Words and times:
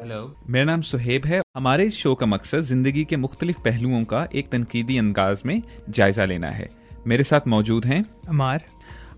Hello 0.00 0.36
मेरा 0.50 0.64
नाम 0.64 0.80
सुहेब 0.80 1.24
है। 1.26 1.40
हमारे 1.56 1.84
इस 1.84 1.94
शो 1.94 2.14
का 2.14 2.26
मकसद 2.26 2.60
ज़िंदगी 2.60 3.04
के 3.04 3.16
मुख्तलिफ़ 3.16 3.56
पहलुओं 3.64 4.02
का 4.04 4.26
एक 4.34 4.48
तनकीदी 4.48 4.96
अंदाज 4.98 5.42
में 5.46 5.62
जायजा 5.88 6.24
लेना 6.24 6.50
है। 6.50 6.68
मेरे 7.06 7.24
साथ 7.24 7.48
मौजूद 7.48 7.86
हैं। 7.86 8.02
अमार। 8.28 8.64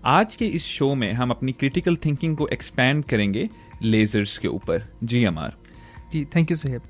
आज 0.05 0.35
के 0.35 0.45
इस 0.47 0.63
शो 0.63 0.93
में 0.95 1.11
हम 1.13 1.29
अपनी 1.29 1.51
क्रिटिकल 1.51 1.95
थिंकिंग 1.95 2.35
को 2.37 2.47
एक्सपैंड 2.47 3.03
करेंगे 3.05 3.47
लेजर्स 3.81 4.37
के 4.37 4.47
ऊपर। 4.47 4.83
जी 5.03 5.23
अमार। 5.23 5.57
जी 6.13 6.25
थैंक 6.35 6.51
यू 6.51 6.57
सुहेब। 6.57 6.81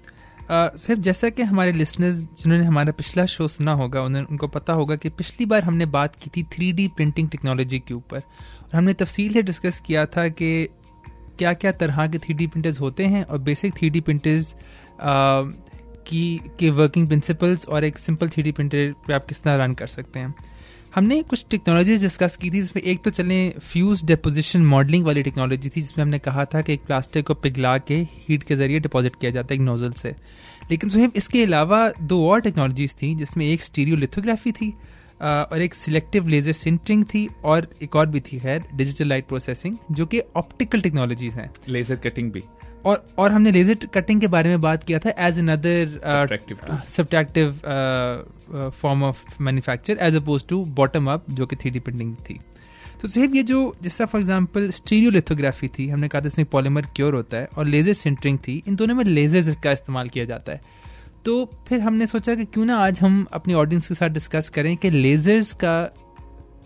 सिर्फ़ 0.77 1.01
जैसा 1.01 1.29
कि 1.29 1.43
हमारे 1.43 1.71
लिसनर्स 1.71 2.15
जिन्होंने 2.15 2.65
हमारा 2.65 2.91
पिछला 2.91 3.25
शो 3.25 3.47
सुना 3.47 3.73
होगा 3.73 4.01
उन्हें 4.01 4.23
उनको 4.23 4.47
पता 4.49 4.73
होगा 4.73 4.95
कि 4.95 5.09
पिछली 5.11 5.45
बार 5.45 5.63
हमने 5.63 5.85
बात 5.91 6.15
की 6.15 6.29
थी 6.37 6.43
थ्री 6.53 6.87
प्रिंटिंग 6.87 7.29
टेक्नोलॉजी 7.29 7.79
के 7.79 7.93
ऊपर। 7.93 8.17
और 8.17 8.75
हमने 8.75 8.93
तफसील 8.93 9.33
से 9.33 9.41
डिस्कस 9.41 9.79
किया 9.79 10.05
था 10.05 10.27
कि 10.27 10.67
क्या 11.37 11.53
क्या 11.53 11.71
तरह 11.71 12.07
के 12.07 12.17
थ्री 12.17 12.47
प्रिंटर्स 12.47 12.79
होते 12.79 13.05
हैं 13.05 13.23
और 13.23 13.37
बेसिक 13.39 13.73
थ्री 13.73 14.01
प्रिंटर्स 14.01 14.55
की, 16.07 16.41
के 16.59 16.69
वर्किंग 16.69 17.07
प्रिंसिपल्स 17.07 17.65
और 17.65 17.83
एक 17.83 17.97
सिंपल 17.97 18.29
थ्री 18.29 18.51
प्रिंटर 18.51 18.93
पे 19.07 19.13
आप 19.13 19.25
किस 19.25 19.41
तरह 19.41 19.63
रन 19.63 19.73
कर 19.73 19.87
सकते 19.87 20.19
हैं? 20.19 20.33
हमने 20.95 21.21
कुछ 21.23 21.45
टेक्नोलॉजीज़ 21.49 22.01
डिस्कस 22.01 22.35
की 22.37 22.49
थी, 22.49 22.61
जिसमें 22.61 22.83
एक 22.83 23.03
तो 23.03 23.11
चले 23.11 23.49
फ्यूज 23.61 24.03
डिपोजिशन 24.05 24.65
मॉडलिंग 24.65 25.05
वाली 25.05 25.23
टेक्नोलॉजी 25.23 25.69
थी, 25.69 25.81
जिसमें 25.81 26.03
हमने 26.05 26.19
कहा 26.19 26.45
था 26.45 26.61
कि 26.61 26.73
एक 26.73 26.83
प्लास्टिक 26.85 27.25
को 27.27 27.33
पिघला 27.33 27.77
के 27.77 27.95
हीट 28.27 28.43
के 28.43 28.55
ज़रिए 28.55 28.79
डिपॉजिट 28.79 29.15
किया 29.15 29.31
जाता 29.31 29.53
है 29.53 29.59
एक 29.59 29.65
नोजल 29.65 29.91
से। 29.91 30.09
लेकिन 30.71 30.89
सुहेब, 30.89 31.11
इसके 31.15 31.43
अलावा 31.43 31.91
दो 32.01 32.27
और 32.29 32.41
टेक्नोलॉजीज़ 32.41 32.93
थी, 33.01 33.13
जिसमें 33.15 33.45
एक 33.45 33.63
स्टीरियो 33.63 33.95
लिथोग्राफी 33.95 34.51
थी 34.51 34.73
और 35.23 35.61
एक 35.61 35.73
सिलेक्टिव 35.73 36.27
लेजर 36.27 36.53
सिंटरिंग 36.53 37.03
थी 37.05 37.27
और 37.45 37.67
एक 37.83 37.95
और 37.95 38.07
भी 38.07 38.19
थी 38.21 38.39
खैर 38.39 38.63
डिजिटल 38.75 39.07
लाइट 39.07 39.27
प्रोसेसिंग 39.27 39.77
जो 39.91 40.05
कि 40.05 40.21
ऑप्टिकल 40.35 40.81
टेक्नोलॉजीज़ 40.81 41.35
हैं। 41.35 41.49
लेजर 41.69 41.95
कटिंग 42.03 42.31
भी। 42.31 42.43
और 42.85 43.03
और 43.17 43.31
हमने 43.31 43.51
लेजर 43.51 43.85
कटिंग 43.93 44.21
के 44.21 44.27
बारे 44.27 44.49
में 44.49 44.61
बात 44.61 44.83
किया 44.83 44.99
था 44.99 45.13
as 45.27 45.37
another 45.49 45.99
subtractive 46.87 47.51
form 48.71 49.03
of 49.03 49.41
manufacture 49.41 49.97
as 50.01 50.15
opposed 50.15 50.47
to 50.49 50.63
bottom 50.75 51.11
up 51.11 51.31
जो 51.31 51.45
कि 51.45 51.55
थ्री 51.55 51.79
प्रिंटिंग 51.79 52.15
थी। 52.29 52.39
तो 53.01 53.07
सिर्फ़ 53.07 53.35
ये 53.35 53.43
जो 53.43 53.75
जिस 53.83 53.97
तरह 53.97 54.07
फॉर 54.07 54.21
एग्ज़ाम्पल 54.21 54.69
स्टीरियो 54.71 55.11
लिथोग्राफी 55.11 55.67
थी 55.69 55.87
हमने 55.89 56.07
कहा 56.07 56.21
था 56.21 56.27
इसमें 56.27 56.45
पॉलीमर 56.51 56.85
क्योर 56.95 57.15
होता 57.15 57.37
है 57.37 57.47
और 57.57 57.65
लेजर 57.65 57.93
सिंटरिंग 57.93 58.37
थी 58.39 58.61
इन 58.67 58.75
दोनों 58.75 58.95
में 58.95 59.03
लेजर 59.05 59.55
का 59.63 59.71
इस्तेमाल 59.71 60.09
किया 60.09 60.25
जाता 60.25 60.51
है। 60.51 60.61
तो 61.25 61.49
फिर 61.67 61.79
हमने 61.79 62.07
सोचा 62.07 62.35
कि 62.35 62.45
क्यों 62.45 62.65
ना 62.65 62.77
आज 62.77 62.99
हम 63.01 63.27
अपनी 63.33 63.53
ऑडियंस 63.53 63.87
के 63.87 63.95
साथ 63.95 64.09
डिस्कस 64.09 64.49
करें 64.49 64.77
कि 64.77 64.89
लेजर्स 64.89 65.53
का 65.53 65.93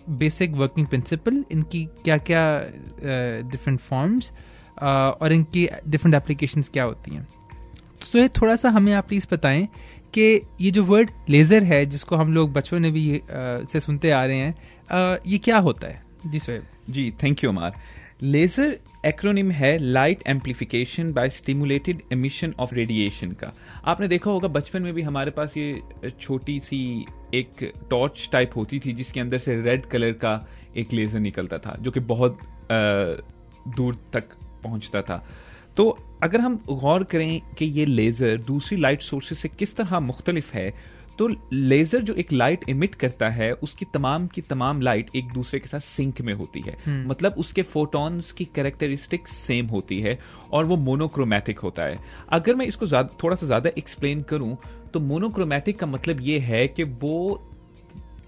बेसिक 0.10 0.52
वर्किंग 0.52 0.88
प्रिंसिपल 0.88 1.44
इनकी 1.52 1.86
क्या 2.04 2.18
क्या 2.18 2.64
डिफरेंट 3.52 3.80
फॉर्म्स 3.80 4.32
और 5.22 5.34
इनकी 5.34 5.68
डिफरेंट 5.88 6.16
एप्लीकेशन 6.16 6.62
क्या 6.62 6.84
होती 6.84 7.16
हैं। 7.16 7.28
तो 8.12 8.20
ये 8.20 8.28
थोड़ा 8.28 8.56
सा 8.56 8.70
हमें 8.70 8.94
आप 8.94 9.08
प्लीज़ 9.08 9.28
बताएँ 9.32 9.68
कि 10.14 10.42
ये 10.62 10.72
जो 10.72 10.84
वर्ड 10.84 11.12
लेज़र 11.30 11.64
है 11.64 11.86
जिसको 11.86 12.16
हम 12.16 12.34
लोग 12.34 12.54
बचपन 12.54 12.82
में 12.82 12.92
भी 12.94 13.18
आ, 13.18 13.22
से 13.66 13.80
सुनते 13.80 14.12
आ 14.12 14.26
रहे 14.26 14.38
हैं 14.38 14.56
आ, 14.92 15.18
ये 15.28 15.38
क्या 15.38 15.58
होता 15.58 15.88
है? 15.88 16.04
जी 16.26 16.40
Suhaib 16.40 16.64
ji 16.90 17.14
thank 17.24 17.44
you 17.44 17.52
Amar 17.52 17.74
laser 18.20 18.78
acronym 19.06 19.50
है 19.52 19.78
light 19.78 20.22
amplification 20.28 21.12
by 21.14 21.30
stimulated 21.30 22.02
emission 22.14 22.54
of 22.60 22.74
radiation 22.76 23.32
का। 23.32 23.52
आपने 23.86 24.08
देखा 24.08 24.32
होगा, 24.32 24.48
बचपन 24.48 24.82
में 24.82 24.94
भी 24.94 25.02
हमारे 25.02 25.32
पास 25.32 25.58
ये 25.58 26.12
छोटी 26.20 26.60
सी 26.60 27.06
एक 27.34 27.72
टॉर्च 27.90 28.28
टाइप 28.32 28.56
होती 28.56 28.80
थी, 28.80 28.94
जिसके 28.94 29.20
अंदर 29.20 29.40
से 29.40 29.62
रेड 29.62 29.86
कलर 29.86 30.12
का 30.14 30.48
एक 30.78 30.94
लेजर 30.94 31.20
निकलता 31.20 31.58
था, 31.58 31.76
जो 31.80 31.92
कि 31.92 32.00
बहुत 32.00 32.40
दूर 33.78 33.98
तक 34.14 34.34
पहुँचता 34.64 35.02
था। 35.02 35.24
तो 35.78 35.90
अगर 36.24 36.42
हम 36.42 36.56
गौर 36.70 37.04
करें 37.04 37.40
कि 37.58 37.66
ये 37.66 37.86
लेज़र 37.86 38.38
दूसरी 38.38 38.78
लाइट 38.78 39.02
सोर्सेज 39.02 39.38
से 39.38 39.50
किस 39.50 39.76
तरह 39.76 40.00
मुख्तलिफ़ 40.00 40.54
है 40.54 40.72
तो 41.20 41.28
लेजर 41.54 42.02
जो 42.02 42.14
एक 42.16 42.32
लाइट 42.34 42.64
इमिट 42.70 42.96
करता 42.96 43.30
है 43.30 43.52
उसकी 43.54 43.86
तमाम 43.94 44.28
की 44.28 44.42
तमाम 44.42 44.82
लाइट 44.82 45.10
एक 45.16 45.32
दूसरे 45.34 45.60
के 45.60 45.68
साथ 45.68 45.80
सिंक 45.80 46.22
में 46.22 46.34
होती 46.34 46.60
है। 46.60 46.76
hmm. 46.78 47.08
मतलब 47.10 47.36
उसके 47.38 47.62
फोटॉन्स 47.64 48.32
की 48.32 48.46
कैरेक्टरिस्टिक 48.56 49.28
सेम 49.28 49.68
होती 49.68 50.00
है 50.02 50.18
और 50.54 50.66
वो 50.66 50.78
मोनोक्रोमैटिक 50.78 51.60
होता 51.60 51.84
है। 51.84 51.98
अगर 52.30 52.56
मैं 52.56 52.66
इसको 52.66 52.88
थोड़ा 53.24 53.36
सा 53.36 53.46
ज़्यादा 53.46 53.70
एक्सप्लेन 53.78 54.22
करूँ 54.22 54.58
तो 54.94 55.00
मोनोक्रोमैटिक 55.02 55.80
का 55.80 55.88
मतलब 55.88 56.22
ये 56.22 56.40
है 56.40 56.68
कि 56.68 56.84
वो 56.84 57.44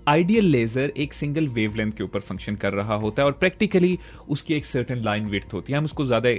आइडियल 0.07 0.45
लेजर 0.45 0.91
एक 0.97 1.13
सिंगल 1.13 1.47
वेवलेंथ 1.49 1.91
के 1.91 2.03
ऊपर 2.03 2.19
फ़ंक्शन 2.19 2.55
कर 2.55 2.73
रहा 2.73 2.95
होता 2.95 3.21
है 3.21 3.25
और 3.25 3.33
प्रैक्टिकली 3.33 3.97
उसकी 4.29 4.53
एक 4.53 4.65
सर्टन 4.65 5.03
लाइन 5.03 5.25
विथ 5.25 5.53
होती 5.53 5.73
है। 5.73 5.77
हम 5.77 5.85
उसको 5.85 6.05
ज़्यादा 6.05 6.29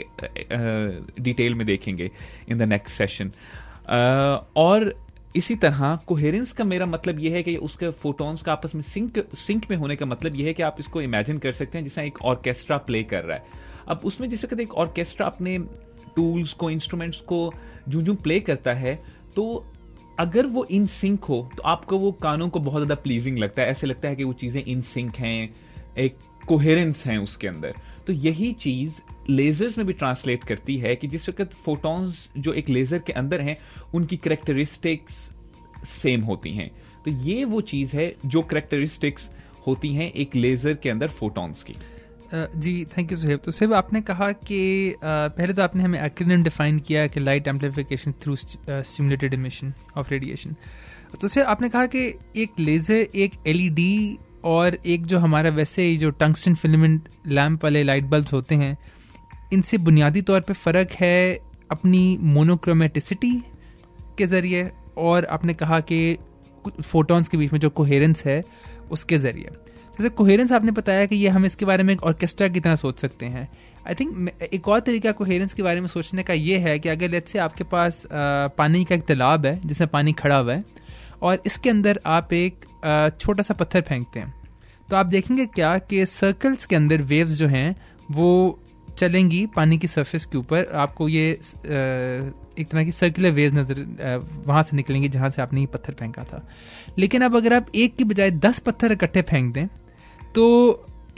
डिटेल 1.21 1.55
में 1.55 1.67
देखेंगे 1.67 2.11
इन 2.49 2.59
द 2.59 2.63
नेक्स्ट 2.63 2.97
सेशन 2.97 3.31
और 4.57 4.93
इसी 5.37 5.55
तरह 5.57 5.99
कोहेरेंस 6.07 6.53
का 6.53 6.65
मेरा 6.65 6.87
मतलब 6.87 7.19
यह 7.21 7.35
है 7.35 7.43
कि 7.43 7.57
उसके 7.59 7.91
फोटोन्स 7.93 8.43
का 8.43 8.53
आपस 8.53 8.75
में 8.75 8.83
सिंक 8.85 9.19
सिंक 9.37 9.71
में 9.71 9.77
होने 9.77 9.97
का 9.97 10.07
मतलब 10.07 10.37
यह 10.37 10.47
है 10.47 10.55
कि 10.55 10.63
आप 10.63 10.77
इसको 10.81 11.03
इमेजिन 11.03 11.39
कर 11.39 11.53
सकते 11.53 11.79
हैं, 11.79 11.85
जैसे 11.85 12.07
एक 12.07 12.21
ऑर्केस्ट्रा 12.23 12.77
प्ले 12.79 13.03
कर 13.05 13.25
रहा 13.25 13.37
है। 13.37 13.45
अब 13.89 14.01
उसमें 14.05 14.29
जैसे 14.31 14.47
कहते 14.47 14.63
एक 14.63 14.75
ऑर्केस्ट्रा 14.77 15.27
अपने 15.27 15.59
टूल्स 16.17 16.53
को 16.53 16.71
इंस्ट्रूमेंट्स 16.71 17.21
को 17.23 17.53
जू 17.89 18.03
जू 18.03 18.15
प्ले 18.17 18.39
करता 18.41 18.73
है 18.75 18.95
तो 19.37 19.45
अगर 20.19 20.47
वो 20.47 20.65
इन 20.67 20.87
सिंक 20.89 21.25
हो 21.25 21.49
तो 21.57 21.63
आपको 21.65 21.99
वो 21.99 22.11
कानों 22.23 22.49
को 22.49 22.61
बहुत 22.61 22.83
ज़्यादा 22.83 23.01
प्लीजिंग 23.03 23.39
लगता 23.39 23.63
है। 23.63 23.69
ऐसे 23.69 23.87
लगता 23.87 24.09
है 24.09 24.17
कि 24.17 24.25
वो 24.25 24.33
चीज़ें 24.33 24.63
इन 24.63 24.81
सिंक 24.83 25.17
हैं, 25.17 25.55
एक 25.99 26.17
कोहेरेंस 26.47 27.05
है 27.07 27.19
उसके 27.19 27.49
अंदर। 27.49 27.75
तो 28.11 28.15
यही 28.15 28.53
चीज़ 28.53 29.01
लेजर्स 29.31 29.77
में 29.79 29.87
भी 29.87 29.93
ट्रांसलेट 29.93 30.45
करती 30.45 30.77
है 30.77 30.95
कि 30.97 31.09
जिस 31.09 31.29
वक्त 31.29 31.53
फोटॉन्स 31.65 32.29
जो 32.37 32.53
एक 32.53 32.69
लेजर 32.69 32.99
के 32.99 33.13
अंदर 33.13 33.41
हैं, 33.41 33.57
उनकी 33.95 34.17
करेक्टरिस्टिक्स 34.17 35.15
सेम 35.89 36.23
होती 36.23 36.53
हैं। 36.53 36.71
तो 37.05 37.11
ये 37.11 37.45
वो 37.45 37.61
चीज़ 37.61 37.97
है 37.97 38.15
जो 38.27 38.43
करेक्टरिस्टिक्स 38.43 39.29
होती 39.67 39.93
हैं 39.95 40.11
एक 40.15 40.35
लेजर 40.37 40.75
के 40.75 40.91
अंदर 40.91 41.09
फोटॉन्स 41.09 41.63
की। 41.63 41.75
जी 42.33 42.85
थैंक 42.97 43.13
यू 43.13 43.19
सुहेब 43.19 43.41
तो 43.45 43.53
सुहेब 43.53 43.75
आपने 43.75 44.01
कहा 44.01 44.31
कि 44.33 44.59
पहले 45.05 45.53
तो 45.53 45.63
आपने 45.63 45.83
हमें 45.83 46.01
एक्रोनिम 46.01 46.43
डिफाइन 46.43 46.79
किया 46.79 47.07
कि 47.07 47.21
light 47.21 47.49
amplification 47.49 48.15
through 48.23 48.37
stimulated 48.37 49.35
emission 49.35 49.73
of 49.97 50.11
radiation 50.11 50.57
तो 51.21 51.29
सुहेब 51.29 51.47
आपने 51.47 51.69
कहा 51.69 51.87
कि 51.87 52.07
एक 52.37 52.61
लेज़र 52.61 52.95
एक 52.95 53.33
एलईडी 53.47 54.19
और 54.45 54.79
एक 54.87 55.07
जो 55.07 55.19
हमारा 55.19 55.51
वैसे 55.51 55.83
ही 55.83 55.97
जो 55.97 56.11
टंगस्टन 56.11 56.55
फिलामेंट 56.55 57.09
लैम्प 57.27 57.65
वाले 57.65 57.83
लाइट 57.83 58.05
बल्ब 58.05 58.27
होते 58.33 58.55
हैं 58.55 58.79
इनसे 59.53 59.79
बुनियादी 59.79 60.23
तौर 60.23 60.41
पे 60.41 60.53
फ़र्क 60.53 60.91
है 60.91 61.39
अपनी 61.71 62.19
मोनोक्रोमेटिसिटी 62.21 63.33
के 64.19 64.27
ज़रिए 64.27 64.71
और 64.97 65.25
आपने 65.25 65.55
कहा 65.55 65.81
कि 65.81 66.19
फोटॉन्स 66.83 67.29
के 67.29 67.37
बीच 67.37 67.53
में 67.53 67.61
जो 67.61 67.71
कोहेरेंस 67.71 68.25
है 68.25 68.43
उसके 68.91 69.19
ज़रिए। 69.19 69.45
जैसे 69.45 70.09
कोहेरेंस 70.09 70.53
आपने 70.53 70.73
बताया 70.73 71.07
कि 71.07 71.17
ये 71.17 71.29
हम 71.29 71.45
इसके 71.45 71.65
बारे 71.65 71.83
में 71.83 71.95
एक 71.95 72.03
ऑर्केस्ट्रा 72.03 72.49
की 72.49 72.61
तरह 72.61 72.77
सोच 72.77 72.99
सकते 72.99 73.27
हैं। 73.27 73.49
आई 73.89 73.95
थिंक 73.95 74.31
एक 74.53 74.69
और 74.69 74.81
तरीका 74.81 75.13
कोहेरेंस 75.13 75.53
के 75.53 75.63
बारे 75.63 75.81
में 75.81 75.89
सोचने 75.89 76.23
का 76.23 76.35
ये 76.35 76.59
है 76.59 76.79
कि 76.79 76.89
अगर 76.89 77.11
लेट 77.11 77.29
से 77.29 77.39
आपके 77.39 77.65
पास 77.65 78.07
आ, 78.07 78.11
पानी 78.49 78.85
का 78.85 78.95
एक 78.95 79.03
तालाब 79.03 79.47
है 79.47 79.61
जिसमें 79.65 79.91
पानी 79.91 80.13
खड़ा 80.13 80.37
हुआ 80.37 80.53
है 80.53 80.65
और 81.23 81.43
इसके 81.47 81.71
अंदर 81.71 82.01
आप 82.07 82.33
एक 82.33 82.65
छोटा 83.21 83.43
सा 83.43 83.55
पत्थर 83.55 83.81
फेंकते 83.83 84.21
हैं। 84.21 84.35
तो 84.89 84.97
आप 84.97 85.07
देखेंगे 85.07 85.47
क्या 85.47 85.77
कि 85.81 86.05
सर्कल्स 86.09 86.67
के 86.67 86.77
अंदर 86.77 87.03
वेव्स 87.05 87.33
जो 87.33 87.47
हैं, 87.49 87.77
वो 88.11 88.59
चलेंगी 88.99 89.45
पानी 89.47 89.79
की 89.79 89.89
सरफेस 89.89 90.25
के 90.25 90.39
ऊपर। 90.39 90.67
आपको 90.77 91.09
ये 91.09 91.31
एक 91.31 92.67
तरह 92.71 92.85
की 92.85 92.93
सर्कुलर 92.93 93.31
वेव्स 93.31 93.55
नज़र 93.55 94.45
वहाँ 94.47 94.63
से 94.63 94.77
निकलेंगी 94.77 95.09
जहाँ 95.09 95.29
से 95.31 95.43
आपने 95.43 95.61
ये 95.61 95.67
पत्थर 95.67 95.93
फेंका 95.93 96.23
था। 96.23 96.43
लेकिन 96.99 97.23
अब 97.23 97.37
अगर 97.37 97.55
आप 97.55 97.67
एक 97.75 97.97
की 97.97 98.05
बजाय 98.05 98.31
दस 98.31 98.59
पत्थर 98.59 98.93
इकट्ठे 98.93 99.23
फेंक 99.23 99.53
दें 99.55 99.67
तो 100.35 100.47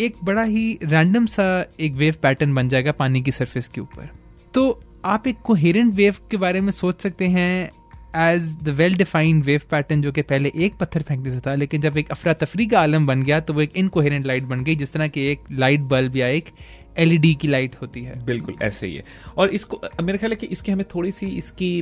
एक 0.01 0.17
बड़ा 0.25 0.43
ही 0.43 0.79
रैंडम 0.83 1.27
सा 1.27 1.45
एक 1.81 1.95
वेव 1.95 2.15
पैटर्न 2.23 2.55
बन 2.55 2.69
जाएगा 2.69 2.93
पानी 2.93 3.23
की 3.23 3.31
सरफेस 3.31 3.69
के 3.69 3.81
ऊपर। 3.81 4.09
तो 4.55 4.81
आप 5.05 5.27
एक 5.27 5.41
कोहेरेंट 5.45 5.95
वेव 5.95 6.17
के 6.31 6.37
बारे 6.37 6.61
में 6.61 6.71
सोच 6.73 7.03
सकते 7.03 7.27
हैं 7.29 7.71
as 8.17 8.55
the 8.63 8.69
well 8.77 8.95
defined 8.97 9.43
wave 9.45 9.61
pattern 9.71 10.03
जो 10.03 10.13
कि 10.13 10.23
पहले 10.25 10.53
एक 10.57 10.75
पत्थर 10.77 11.03
फेंकने 11.03 11.31
से 11.31 11.41
था 11.41 11.55
लेकिन 11.55 11.81
जब 11.81 11.97
एक 11.99 12.11
अफरा 12.11 12.33
तफरी 12.35 12.67
का 12.67 12.81
आलम 12.81 13.07
बन 13.07 13.23
गया 13.23 13.41
तो 13.41 13.55
वो 13.55 13.61
एक 13.61 13.77
इनकोहेरेंट 13.77 14.27
लाइट 14.27 14.45
बन 14.45 14.65
गई 14.65 14.77
जिस 14.77 14.93
तरह 14.93 15.09
की 15.09 15.27
एक 15.31 15.41
लाइट 15.53 15.81
बल्ब 15.91 16.17
या 16.17 16.27
एक 16.29 16.49
एलईडी 16.99 17.35
की 17.35 17.49
लाइट 17.49 17.75
होती 17.83 18.03
है। 18.03 18.25
बिल्कुल 18.25 18.55
ऐसे 18.63 18.87
ही 18.87 18.95
है। 18.95 19.05
और 19.37 19.51
इसको 19.51 19.81
मेरा 20.03 20.19
ख्याल 20.19 20.33
है 20.33 20.37
कि 20.37 20.47
इसकी 20.49 20.73
हमें 20.73 20.85
थोड़ी 20.95 21.13
सी 21.13 21.27
इसकी 21.39 21.79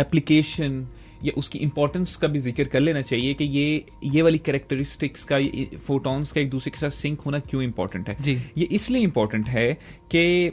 एप्लीकेशन 0.00 0.86
या 1.24 1.32
उसकी 1.38 1.58
इंपॉर्टेंस 1.58 2.14
का 2.16 2.28
भी 2.28 2.40
ज़िक्र 2.40 2.64
कर 2.64 2.80
लेना 2.80 3.00
चाहिए 3.02 3.34
कि 3.34 3.44
ये 3.44 3.84
ये 4.04 4.22
वाली 4.22 4.38
कैरेक्टरिस्टिक्स 4.38 5.24
का 5.24 5.38
फोटॉन्स 5.86 6.32
का 6.32 6.40
एक 6.40 6.50
दूसरे 6.50 6.70
के 6.70 6.78
साथ 6.78 6.90
सिंक 6.90 7.20
होना 7.20 7.38
क्यों 7.40 7.62
इंपॉर्टेंट 7.62 8.08
है। 8.08 8.16
जी। 8.20 8.34
ये 8.58 8.64
इसलिए 8.72 9.02
इंपॉर्टेंट 9.02 9.46
है 9.48 9.72
कि 10.14 10.52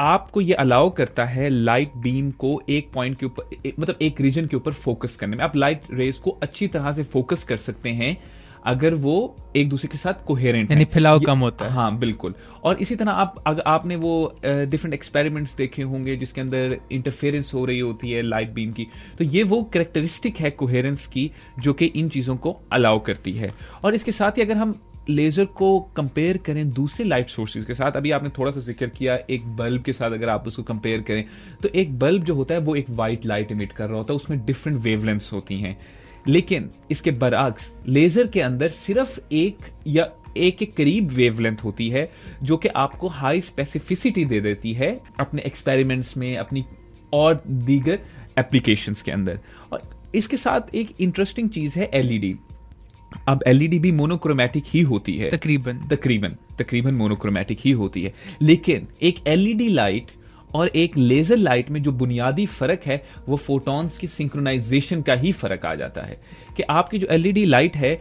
आपको 0.00 0.40
ये 0.40 0.54
अलाउ 0.54 0.88
करता 0.90 1.24
है 1.24 1.48
लाइट 1.48 1.92
बीम 1.96 2.30
को 2.30 2.60
एक 2.68 2.90
पॉइंट 2.94 3.18
के 3.18 3.26
ऊपर 3.26 3.72
मतलब 3.80 3.98
एक 4.02 4.20
रीजन 4.20 4.46
के 4.46 4.56
ऊपर 4.56 4.72
फोकस 4.72 5.16
करने 5.16 5.36
में। 5.36 5.44
आप 5.44 5.56
लाइट 5.56 5.82
रेस 5.90 6.18
को 6.18 6.30
अच्छी 6.42 6.68
तरह 6.68 6.92
से 6.92 7.02
फोकस 7.02 7.44
कर 7.44 7.56
सकते 7.56 7.90
हैं 7.90 8.16
अगर 8.66 8.94
वो 8.94 9.14
एक 9.56 9.68
दूसरे 9.68 9.88
के 9.88 9.98
साथ 9.98 10.24
कोहेरेंट 10.26 10.70
यानी 10.70 10.84
फैलाव 10.84 11.20
कम 11.20 11.38
होता 11.38 11.64
है। 11.64 11.70
हाँ 11.70 11.98
बिल्कुल। 11.98 12.34
और 12.64 12.76
इसी 12.76 12.96
तरह 12.96 13.10
आप 13.12 13.42
अगर 13.46 13.62
आपने 13.66 13.96
वो 13.96 14.14
डिफरेंट 14.44 14.94
एक्सपेरिमेंट्स 14.94 15.54
देखे 15.56 15.82
होंगे 15.82 16.16
जिसके 16.16 16.40
अंदर 16.40 16.76
इंटरफेरेंस 16.92 17.52
हो 17.54 17.64
रही 17.64 17.78
होती 17.78 18.10
है 18.10 18.22
लाइट 18.22 18.50
बीम 18.50 18.72
की। 18.72 18.86
तो 19.18 19.24
ये 19.24 19.42
वो 19.42 19.62
करेक्टरिस्टिक 19.74 20.36
है 20.36 20.50
कोहेरेंस 20.52 21.06
की 21.06 21.30
जो 21.58 21.72
कि 21.72 21.86
इन 21.86 22.08
चीज़ों 22.08 22.36
को 22.36 22.56
अलाउ 22.72 23.00
करती 23.00 23.32
है। 23.32 23.52
और 23.84 23.94
इसके 23.94 24.12
साथ 24.12 24.38
ही 24.38 24.42
अगर 24.42 24.56
हम 24.56 24.74
लेजर 25.08 25.44
को 25.46 25.78
कंपेयर 25.96 26.36
करें 26.36 26.68
दूसरे 26.70 27.04
लाइट 27.06 27.28
सोर्सेज 27.30 27.64
के 27.64 27.74
साथ। 27.74 27.96
अभी 27.96 28.10
आपने 28.10 28.28
थोड़ा 28.38 28.50
सा 28.50 28.60
ज़िक्र 28.60 28.86
किया, 28.88 29.18
एक 29.30 29.46
बल्ब 29.56 29.82
के 29.82 29.92
साथ 29.92 30.10
अगर 30.10 30.28
आप 30.28 30.46
उसको 30.46 30.62
कंपेयर 30.62 31.00
करें 31.00 31.24
तो 31.62 31.68
एक 31.70 31.98
बल्ब 31.98 32.24
जो 32.24 32.34
होता 32.34 32.54
है, 32.54 32.60
वो 32.60 32.74
एक 32.76 32.90
वाइट 32.90 33.26
लाइट 33.26 33.52
इमिट 33.52 33.72
कर 33.72 33.88
रहा 33.88 33.98
होता 33.98 34.12
है, 34.12 34.16
उसमें 34.16 34.44
डिफरेंट 34.46 34.80
वेवलेंथ्स 34.80 35.32
होती 35.32 35.60
हैं। 35.60 35.76
लेकिन 36.28 36.70
इसके 36.90 37.10
बरअक्स 37.12 37.72
लेजर 37.88 38.26
के 38.26 38.40
अंदर 38.40 38.68
सिर्फ़ 38.68 39.18
एक 39.32 39.58
या 39.86 40.08
एक 40.36 40.56
के 40.58 40.66
करीब 40.66 41.10
वेवलेंथ 41.10 41.56
होती 41.64 41.88
है, 41.88 42.08
जो 42.42 42.56
कि 42.56 42.68
आपको 42.68 43.08
हाई 43.08 43.40
स्पेसिफिसिटी 43.40 44.24
दे 44.24 44.40
देती 44.40 44.72
है 44.72 44.98
अपने 45.20 45.42
एक्सपेरिमेंट्स 45.42 46.16
में, 46.16 46.36
अपनी 46.36 46.64
और 47.12 47.42
दीगर 47.46 47.98
एप्लीकेशंस 48.38 49.02
के 49.02 49.12
अंदर। 49.12 49.38
और 49.72 49.82
इसके 50.14 50.36
साथ 50.36 50.74
एक 50.74 51.00
इंटरेस्टिंग 51.00 51.48
चीज़ 51.50 51.78
है 51.78 51.90
एलईडी 51.94 52.34
अब 53.28 53.40
एलईडी 53.46 53.78
भी 53.78 53.92
मोनोक्रोमेटिक 53.92 54.64
ही 54.66 54.80
होती 54.80 55.16
है। 55.16 55.30
तकरीबन। 55.30 55.78
तकरीबन 55.90 56.36
तकरीबन 56.58 56.94
मोनोक्रोमेटिक 56.94 57.58
ही 57.60 57.70
होती 57.70 58.02
है। 58.02 58.14
लेकिन 58.42 58.86
एक 59.02 59.26
एलईडी 59.28 59.68
लाइट 59.68 60.06
और 60.54 60.68
एक 60.68 60.96
लेजर 60.96 61.36
लाइट 61.36 61.70
में 61.70 61.82
जो 61.82 61.92
बुनियादी 61.92 62.46
फ़र्क 62.46 62.80
है 62.86 63.04
वो 63.28 63.36
फोटॉन्स 63.36 63.98
की 63.98 64.06
सिंक्रोनाइजेशन 64.06 65.02
का 65.02 65.14
ही 65.14 65.32
फ़र्क 65.32 65.66
आ 65.66 65.74
जाता 65.74 66.02
है। 66.02 66.20
कि 66.56 66.62
आपकी 66.62 66.98
जो 66.98 67.06
एलईडी 67.10 67.44
लाइट 67.44 67.76
है 67.76 68.00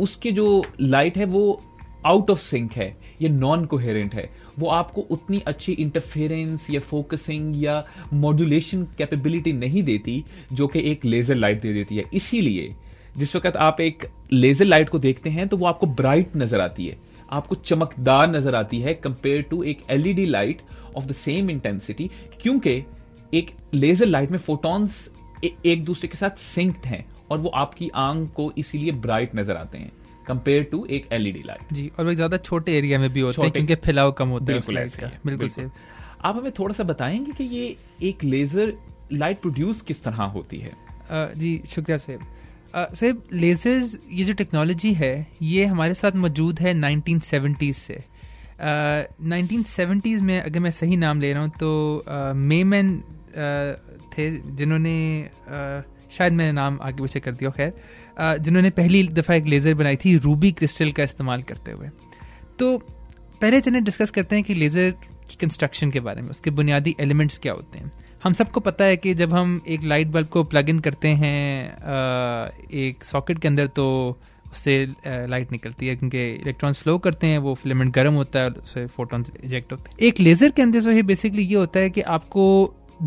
उसके 0.00 0.32
जो 0.32 0.64
लाइट 0.80 1.16
है 1.18 1.24
वो 1.24 1.62
आउट 2.06 2.30
ऑफ़ 2.30 2.42
सिंक 2.42 2.72
है 2.72 2.96
ये 3.22 3.28
नॉन 3.28 3.64
कोहेरेंट 3.64 4.14
है। 4.14 4.30
वो 4.58 4.68
आपको 4.68 5.00
उतनी 5.00 5.42
अच्छी 5.46 5.72
इंटरफेरेंस 5.72 6.66
या 6.70 6.80
फोकसिंग 6.80 7.62
या 7.62 7.84
मॉड्यूलेशन 8.12 8.82
कैपेबिलिटी 8.98 9.52
नहीं 9.52 9.82
देती 9.82 10.24
जो 10.52 10.66
कि 10.66 10.90
एक 10.90 11.04
लेजर 11.04 11.34
लाइट 11.34 11.60
दे 11.60 11.72
देती 11.72 11.96
है। 11.96 12.04
इसीलिए 12.14 12.74
जिस 13.18 13.34
वक्त 13.36 13.56
आप 13.58 13.80
एक 13.80 14.06
लेजर 14.32 14.64
लाइट 14.64 14.88
को 14.88 14.98
देखते 14.98 15.30
हैं 15.30 15.48
तो 15.48 15.56
वो 15.56 15.66
आपको 15.66 15.86
ब्राइट 15.86 16.36
नज़र 16.36 16.60
आती 16.60 16.86
है। 16.86 16.96
आपको 17.32 17.54
चमकदार 17.54 18.28
नज़र 18.30 18.54
आती 18.54 18.80
है 18.80 18.94
कंपेयर 18.94 19.42
टू 19.42 19.62
एक 19.62 19.82
LED 19.90 20.26
light 20.26 20.62
of 20.96 21.04
the 21.06 21.12
same 21.14 21.50
intensity 21.50 22.10
क्योंकि 22.42 22.82
एक 23.32 23.50
लेजर 23.74 24.06
लाइट 24.06 24.30
में 24.30 24.38
फोटॉन्स 24.38 25.08
एक 25.44 25.84
दूसरे 25.84 26.08
के 26.08 26.16
साथ 26.18 26.38
सिंक्ड 26.38 26.86
हैं 26.86 27.04
और 27.30 27.38
वो 27.38 27.48
आपकी 27.56 27.90
आँख 27.94 28.30
को 28.34 28.52
इसीलिए 28.58 28.92
ब्राइट 29.00 29.34
नज़र 29.36 29.56
आते 29.56 29.78
हैं 29.78 29.90
कंपेयर 30.26 30.62
टू 30.62 30.84
एक 30.90 31.08
एलईडी 31.12 31.42
लाइट 31.46 31.72
जी 31.72 31.90
और 31.98 32.06
वो 32.06 32.14
ज़्यादा 32.14 32.36
छोटे 32.36 32.76
एरिया 32.78 32.98
में 32.98 33.12
भी 33.12 33.20
होते 33.20 33.42
हैं 33.42 33.52
क्योंकि 33.52 33.74
फैलाव 33.76 34.12
कम 34.12 34.28
होता 34.28 34.52
है 34.52 34.60
बिल्कुल 35.26 35.48
सही। 35.48 35.66
आप 36.24 36.36
हमें 36.36 36.52
थोड़ा 36.58 36.74
सा 36.74 36.84
बताएँगे 36.84 37.32
कि 37.32 37.44
ये 37.46 37.76
एक 38.02 38.24
लेजर 38.24 38.72
लाइट 39.12 39.40
प्रोड्यूस 39.40 39.80
किस 39.82 40.02
तरह 40.04 40.22
होती 40.36 40.58
है? 40.58 40.72
जी 41.36 41.60
शुक्रिया 41.66 41.98
सेब। 41.98 42.20
सर 42.76 43.14
लेजर्स 43.32 43.98
ये 44.12 44.24
जो 44.24 44.32
टेक्नोलॉजी 44.32 44.92
है 44.94 45.26
ये 45.42 45.64
हमारे 45.64 45.94
साथ 45.94 46.12
मौजूद 46.12 46.58
है 46.60 46.74
1970s 46.74 47.74
से। 47.74 48.04
नाइनटीन 48.60 49.62
uh, 49.62 49.68
सेवेंटीज़ 49.68 50.22
में 50.22 50.40
अगर 50.40 50.60
मैं 50.60 50.70
सही 50.70 50.96
नाम 50.96 51.20
ले 51.20 51.32
रहा 51.32 51.42
हूँ 51.42 51.50
तो 51.50 52.04
मेमैन 52.34 52.96
uh, 52.98 53.80
थे 54.12 54.30
जिन्होंने 54.56 54.96
uh, 55.24 55.82
शायद 56.12 56.32
मैंने 56.32 56.52
नाम 56.52 56.78
आगे 56.82 57.02
पीछे 57.02 57.20
कर 57.20 57.32
दिया 57.32 57.50
खैर। 57.50 57.72
uh, 58.20 58.44
जिन्होंने 58.44 58.70
पहली 58.70 59.08
दफ़ा 59.08 59.34
एक 59.34 59.44
लेज़र 59.44 59.74
बनाई 59.74 59.96
थी 59.96 60.16
रूबी 60.18 60.52
क्रिस्टल 60.52 60.92
का 60.92 61.02
इस्तेमाल 61.02 61.42
करते 61.42 61.72
हुए। 61.72 61.88
तो 62.58 62.78
पहले 63.40 63.60
चलें 63.60 63.84
डिस्कस 63.84 64.10
करते 64.10 64.36
हैं 64.36 64.44
कि 64.44 64.54
लेज़र 64.54 64.90
की 65.30 65.36
कंस्ट्रक्शन 65.40 65.90
के 65.90 66.00
बारे 66.00 66.22
में 66.22 66.30
उसके 66.30 66.50
बुनियादी 66.50 66.96
एलिमेंट्स 67.00 67.38
क्या 67.38 67.52
होते 67.52 67.78
हैं। 67.78 67.92
हम 68.26 68.32
सबको 68.32 68.60
पता 68.60 68.84
है 68.84 68.96
कि 68.96 69.12
जब 69.14 69.32
हम 69.32 69.60
एक 69.68 69.82
लाइट 69.84 70.08
बल्ब 70.12 70.28
को 70.28 70.42
प्लग 70.44 70.68
इन 70.68 70.78
करते 70.80 71.08
हैं 71.08 72.70
एक 72.76 73.04
सॉकेट 73.04 73.38
के 73.38 73.48
अंदर 73.48 73.66
तो 73.68 73.84
उससे 74.50 74.74
लाइट 75.28 75.52
निकलती 75.52 75.86
है, 75.86 75.94
क्योंकि 75.96 76.24
इलेक्ट्रॉन्स 76.24 76.78
फ्लो 76.78 76.96
करते 76.98 77.26
हैं, 77.26 77.38
वो 77.38 77.54
फिलामेंट 77.54 77.92
गर्म 77.94 78.14
होता 78.14 78.40
है 78.40 78.48
उससे 78.52 78.84
फोटॉन्स 78.88 79.30
इजेक्ट 79.44 79.72
होते 79.72 79.90
हैं। 79.90 80.08
एक 80.08 80.20
लेज़र 80.20 80.50
के 80.50 80.62
अंदर 80.62 80.80
जो 80.80 80.90
है 80.90 81.02
बेसिकली 81.04 81.42
ये 81.42 81.56
होता 81.56 81.80
है 81.80 81.90
कि 81.90 82.00
आपको 82.16 82.48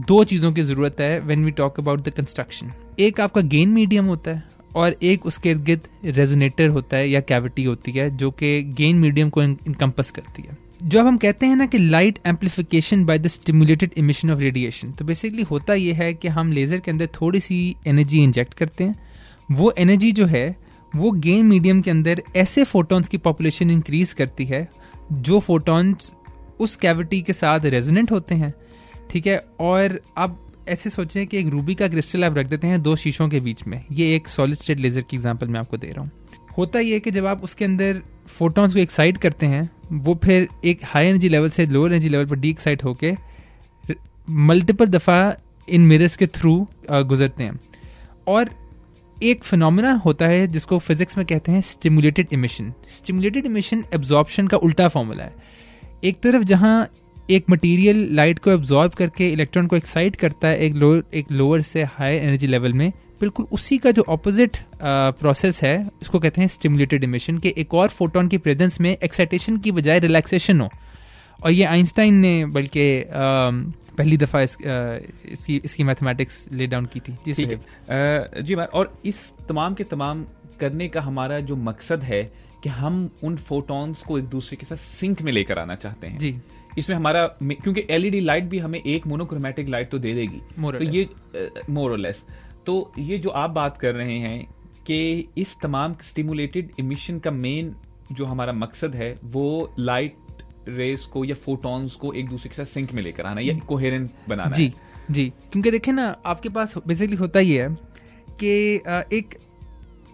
दो 0.07 0.23
चीज़ों 0.23 0.51
की 0.53 0.61
ज़रूरत 0.61 1.01
है 1.01 1.19
when 1.19 1.45
we 1.45 1.51
talk 1.51 1.79
about 1.79 2.03
the 2.03 2.13
construction 2.17 2.71
एक 2.99 3.19
आपका 3.21 3.41
गेन 3.49 3.69
मीडियम 3.71 4.05
होता 4.05 4.31
है 4.31 4.43
और 4.75 4.95
एक 5.03 5.25
उसके 5.25 5.49
इर्द 5.49 5.63
गिर्द 5.63 5.87
रेजोनेटर 6.07 6.67
होता 6.69 6.97
है 6.97 7.09
या 7.09 7.21
कैविटी 7.23 7.63
होती 7.63 7.91
है, 7.91 8.09
जो 8.09 8.31
कि 8.31 8.61
गेन 8.63 8.95
मीडियम 8.97 9.29
को 9.29 9.43
इनकम्पस 9.43 10.11
करती 10.11 10.43
है। 10.43 10.57
जब 10.79 11.07
हम 11.07 11.17
कहते 11.17 11.45
हैं 11.45 11.55
ना 11.55 11.65
कि 11.65 11.77
light 11.77 12.19
amplification 12.25 13.03
by 13.05 13.17
the 13.19 13.27
stimulated 13.27 13.93
emission 13.97 14.31
of 14.31 14.39
radiation 14.39 14.91
तो 14.91 15.05
बेसिकली 15.05 15.43
होता 15.43 15.73
यह 15.73 15.95
है 15.95 16.13
कि 16.13 16.27
हम 16.27 16.51
लेज़र 16.51 16.79
के 16.79 16.91
अंदर 16.91 17.07
थोड़ी 17.07 17.39
सी 17.39 17.75
एनर्जी 17.87 18.21
इंजेक्ट 18.23 18.53
करते 18.53 18.83
हैं। 18.83 18.95
वो 19.51 19.71
एनर्जी 19.77 20.11
जो 20.11 20.25
है, 20.25 20.55
वो 20.95 21.11
गेन 21.11 21.45
मीडियम 21.45 21.81
के 21.81 21.91
अंदर 21.91 22.21
ऐसे 22.35 22.63
फोटॉन्स 22.63 23.07
की 23.07 23.17
पॉपुलेशन 23.17 23.71
इंक्रीज 23.71 24.13
करती 24.13 24.45
है, 24.45 24.67
जो 25.11 25.39
फोटॉन्स 25.39 26.11
उस 26.59 26.75
कैविटी 26.75 27.21
के 27.21 27.33
साथ 27.33 27.65
रेजोनेंट 27.65 28.11
होते 28.11 28.35
हैं, 28.35 28.53
ठीक 29.09 29.27
है? 29.27 29.37
और 29.59 29.99
अब 30.17 30.39
ऐसे 30.69 30.89
सोचें 30.89 31.25
कि 31.27 31.37
एक 31.37 31.47
रूबी 31.47 31.75
का 31.75 31.87
क्रिस्टल 31.87 32.23
आप 32.23 32.37
रख 32.37 32.47
देते 32.47 32.67
हैं 32.67 32.81
दो 32.81 32.95
शीशों 32.95 33.27
के 33.29 33.39
बीच 33.39 33.65
में। 33.67 33.83
ये 33.91 34.15
एक 34.15 34.27
सॉलिड 34.27 34.57
स्टेट 34.57 34.79
लेजर 34.79 35.01
की 35.01 35.17
एग्जांपल 35.17 35.47
मैं 35.47 35.59
आपको 35.59 35.77
दे 35.77 35.87
रहा 35.87 36.01
हूँ। 36.01 36.11
होता 36.57 36.79
यह 36.79 36.99
कि 36.99 37.11
जब 37.11 37.25
आप 37.25 37.43
उसके 37.43 37.65
अंदर 37.65 38.01
फोटॉन्स 38.29 38.73
को 38.73 38.79
एक्साइट 38.79 39.17
करते 39.17 39.45
हैं, 39.45 39.69
वो 39.91 40.19
फिर 40.23 40.47
एक 40.65 40.79
हाई 40.85 41.07
एनर्जी 41.07 41.29
लेवल 41.29 41.49
से 41.49 41.65
लोअर 41.65 41.91
एनर्जी 41.91 42.09
लेवल 42.09 42.25
पर 42.25 42.35
डी 42.35 42.49
एक्साइट 42.49 42.83
होकर 42.83 43.17
मल्टीपल 44.27 44.85
दफ़ा 44.87 45.35
इन 45.69 45.81
मिरर्स 45.81 46.15
के 46.17 46.27
थ्रू 46.27 46.55
गुजरते 46.91 47.43
हैं। 47.43 47.59
और 48.27 48.49
एक 49.23 49.43
फिनोमिना 49.43 49.91
होता 50.05 50.27
है 50.27 50.45
जिसको 50.47 50.77
फिजिक्स 50.79 51.17
में 51.17 51.25
कहते 51.27 51.51
हैं 51.51 51.61
stimulated 51.61 52.27
emission 52.33 52.71
stimulated 52.89 53.45
emission 53.45 53.83
absorption 53.93 54.47
का 54.47 54.57
उल्टा 54.57 54.87
फॉर्मूला 54.87 55.23
है। 55.23 55.33
एक 56.03 56.19
तरफ़ 56.21 56.43
जहाँ 56.43 56.87
एक 57.29 57.45
मटेरियल 57.49 58.07
लाइट 58.11 58.39
को 58.39 58.51
एब्जॉर्ब 58.51 58.91
करके 58.91 59.29
इलेक्ट्रॉन 59.29 59.67
को 59.67 59.75
एक्साइट 59.75 60.15
करता 60.15 60.47
है 60.47 60.59
एक 60.59 60.73
लोअर 60.73 61.03
एक 61.13 61.31
लोअर 61.31 61.61
से 61.61 61.83
हाई 61.89 62.15
एनर्जी 62.15 62.47
लेवल 62.47 62.73
में 62.73 62.91
बिल्कुल 63.21 63.45
उसी 63.51 63.77
का 63.77 63.91
जो 63.91 64.03
ऑपोजिट 64.09 64.57
प्रोसेस 64.81 65.61
है 65.63 65.77
उसको 66.01 66.19
कहते 66.19 66.41
हैं 66.41 66.47
स्टिमुलेटेड 66.47 67.03
इमिशन 67.03 67.37
के 67.37 67.53
एक 67.57 67.73
और 67.73 67.89
फोटोन 67.89 68.27
की 68.27 68.37
प्रेजेंस 68.37 68.79
में 68.81 68.91
एक्साइटेशन 68.93 69.57
की 69.57 69.71
बजाय 69.71 69.99
रिलैक्सेशन 69.99 70.61
हो। 70.61 70.69
और 71.39 71.51
ये 71.51 71.63
आइंस्टाइन 71.65 72.13
ने 72.15 72.45
बल्कि 72.47 73.03
पहली 73.11 74.17
दफ़ा 74.17 74.41
इस, 74.41 74.57
इसकी 75.25 75.55
इसकी 75.65 75.83
मैथमेटिक्स 75.83 76.47
ले 76.51 76.67
डाउन 76.67 76.85
की 76.85 76.99
थी। 76.99 77.15
जी 77.25 77.33
ठीक 77.33 77.59
है। 77.89 78.43
जी 78.43 78.53
और 78.55 78.93
इस 79.05 79.31
तमाम 79.49 79.73
के 79.73 79.83
तमाम 79.85 80.25
करने 80.59 80.87
का 80.87 81.01
हमारा 81.01 81.39
जो 81.39 81.55
मकसद 81.55 82.03
है 82.03 82.21
कि 82.63 82.69
हम 82.69 83.09
उन 83.23 83.35
फोटॉन्स 83.39 84.01
को 84.03 84.17
एक 84.19 84.25
दूसरे 84.27 84.57
के 84.57 84.65
साथ 84.65 84.77
सिंक 84.77 85.21
में 85.21 85.31
लेकर 85.31 85.59
आना 85.59 85.75
चाहते 85.75 86.07
हैं। 86.07 86.17
जी। 86.17 86.35
इसमें 86.77 86.95
हमारा 86.95 87.25
क्योंकि 87.43 87.83
एलईडी 87.89 88.19
लाइट 88.19 88.43
भी 88.43 88.59
हमें 88.59 88.81
एक 88.81 89.07
मोनोक्रोमेटिक 89.07 89.69
लाइट 89.69 89.89
तो 89.89 89.99
दे 89.99 90.13
देगी। 90.13 90.41
तो 90.61 90.83
ये 90.83 91.07
मोर 91.69 91.97
लेस 91.97 92.23
तो 92.65 92.93
ये 92.99 93.17
जो 93.17 93.29
आप 93.29 93.49
बात 93.49 93.77
कर 93.77 93.95
रहे 93.95 94.17
हैं 94.17 94.45
कि 94.85 95.27
इस 95.37 95.55
तमाम 95.63 95.93
स्टिमुलेटेड 95.93 96.71
इमिशन 96.79 97.19
का 97.19 97.31
मेन 97.31 97.75
जो 98.11 98.25
हमारा 98.25 98.53
मकसद 98.53 98.95
है 98.95 99.15
वो 99.23 99.73
लाइट 99.79 100.13
रेस 100.67 101.05
को 101.05 101.25
या 101.25 101.35
फोटॉन्स 101.35 101.95
को 101.95 102.13
एक 102.13 102.29
दूसरे 102.29 102.49
के 102.49 102.55
साथ 102.55 102.65
सिंक 102.65 102.93
में 102.93 103.03
लेकर 103.03 103.25
आना 103.25 103.41
या 103.41 103.59
कोहेरेंट 103.59 104.09
बनाना 104.29 104.51
जी 104.51 104.65
है। 104.65 104.73
जी 105.11 105.33
क्योंकि 105.51 105.71
देखें 105.71 105.93
ना 105.93 106.21
आपके 106.25 106.49
पास 106.49 106.73
बेसिकली 106.87 107.15
होता 107.15 107.39
ही 107.39 107.53
है 107.53 107.77
कि 108.43 108.75
एक 109.17 109.37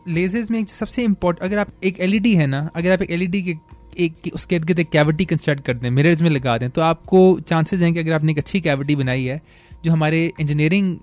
लेजर्स 0.07 0.51
में 0.51 0.65
सबसे 0.65 1.03
इम्पोर्ट 1.03 1.39
अगर 1.39 1.57
आप 1.57 1.67
एक 1.83 1.99
एलईडी 1.99 2.35
है 2.35 2.47
ना 2.47 2.69
अगर 2.75 2.91
आप 2.91 3.01
एक 3.01 3.11
एलईडी 3.11 3.43
के 3.43 3.55
एक 3.99 4.13
उसके 4.33 4.55
इर्द 4.55 4.79
एक 4.79 4.89
कैविटी 4.89 5.25
कंस्ट्रक्ट 5.25 5.65
कर 5.65 5.73
दें 5.73 5.89
मिरर्स 5.89 6.21
में 6.21 6.29
लगा 6.29 6.57
दें 6.57 6.69
तो 6.69 6.81
आपको 6.81 7.39
चांसेस 7.39 7.79
हैं 7.81 7.93
कि 7.93 7.99
अगर 7.99 8.13
आपने 8.13 8.31
एक 8.31 8.37
अच्छी 8.37 8.61
कैविटी 8.61 8.95
बनाई 8.95 9.23
है 9.23 9.41
जो 9.85 9.91
हमारे 9.91 10.19
इंजीनियरिंग 10.39 10.97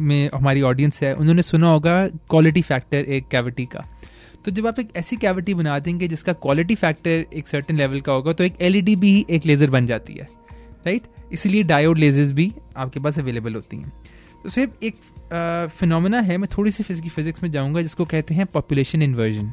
में 0.00 0.30
हमारी 0.34 0.62
ऑडियंस 0.64 1.02
है, 1.02 1.14
उन्होंने 1.14 1.42
सुना 1.44 1.70
होगा 1.70 2.06
क्वालिटी 2.06 2.62
फैक्टर 2.62 2.96
एक 2.96 3.28
कैविटी 3.28 3.66
का। 3.66 3.84
तो 4.44 4.50
जब 4.50 4.66
आप 4.66 4.78
एक 4.80 4.96
ऐसी 4.96 5.16
कैविटी 5.18 5.54
बना 5.54 5.78
देंगे 5.80 6.08
जिसका 6.08 6.32
क्वालिटी 6.34 6.74
फैक्टर 6.76 7.24
एक 7.32 7.48
सर्टन 7.48 7.76
लेवल 7.76 8.00
का 8.00 8.12
होगा 8.12 8.32
तो 8.32 8.44
एक 8.44 8.60
एलईडी 8.62 8.96
भी 8.96 9.14
एक 9.30 9.46
लेज़र 9.46 9.70
बन 9.70 9.86
जाती 9.86 10.14
है 10.14 10.26
राइट 10.86 11.02
इसलिए 11.32 11.62
डायोड 11.64 11.98
लेजर्स 11.98 12.32
भी 12.32 12.52
आपके 12.76 13.00
पास 13.00 13.18
अवेलेबल 13.18 13.54
होती 13.54 13.76
हैं। 13.76 13.92
तो 14.42 14.50
सिर्फ़ 14.50 14.84
एक 14.84 14.94
फिनोमिना 15.70 16.20
है, 16.20 16.36
मैं 16.36 16.48
थोड़ी 16.56 16.70
सी 16.70 16.82
फिजिकी 16.82 17.08
फिजिक्स 17.08 17.42
में 17.42 17.50
जाऊँगा, 17.50 17.82
जिसको 17.82 18.04
कहते 18.04 18.34
हैं 18.34 18.46
पॉपुलेशन 18.46 19.02
इन्वर्जन 19.02 19.52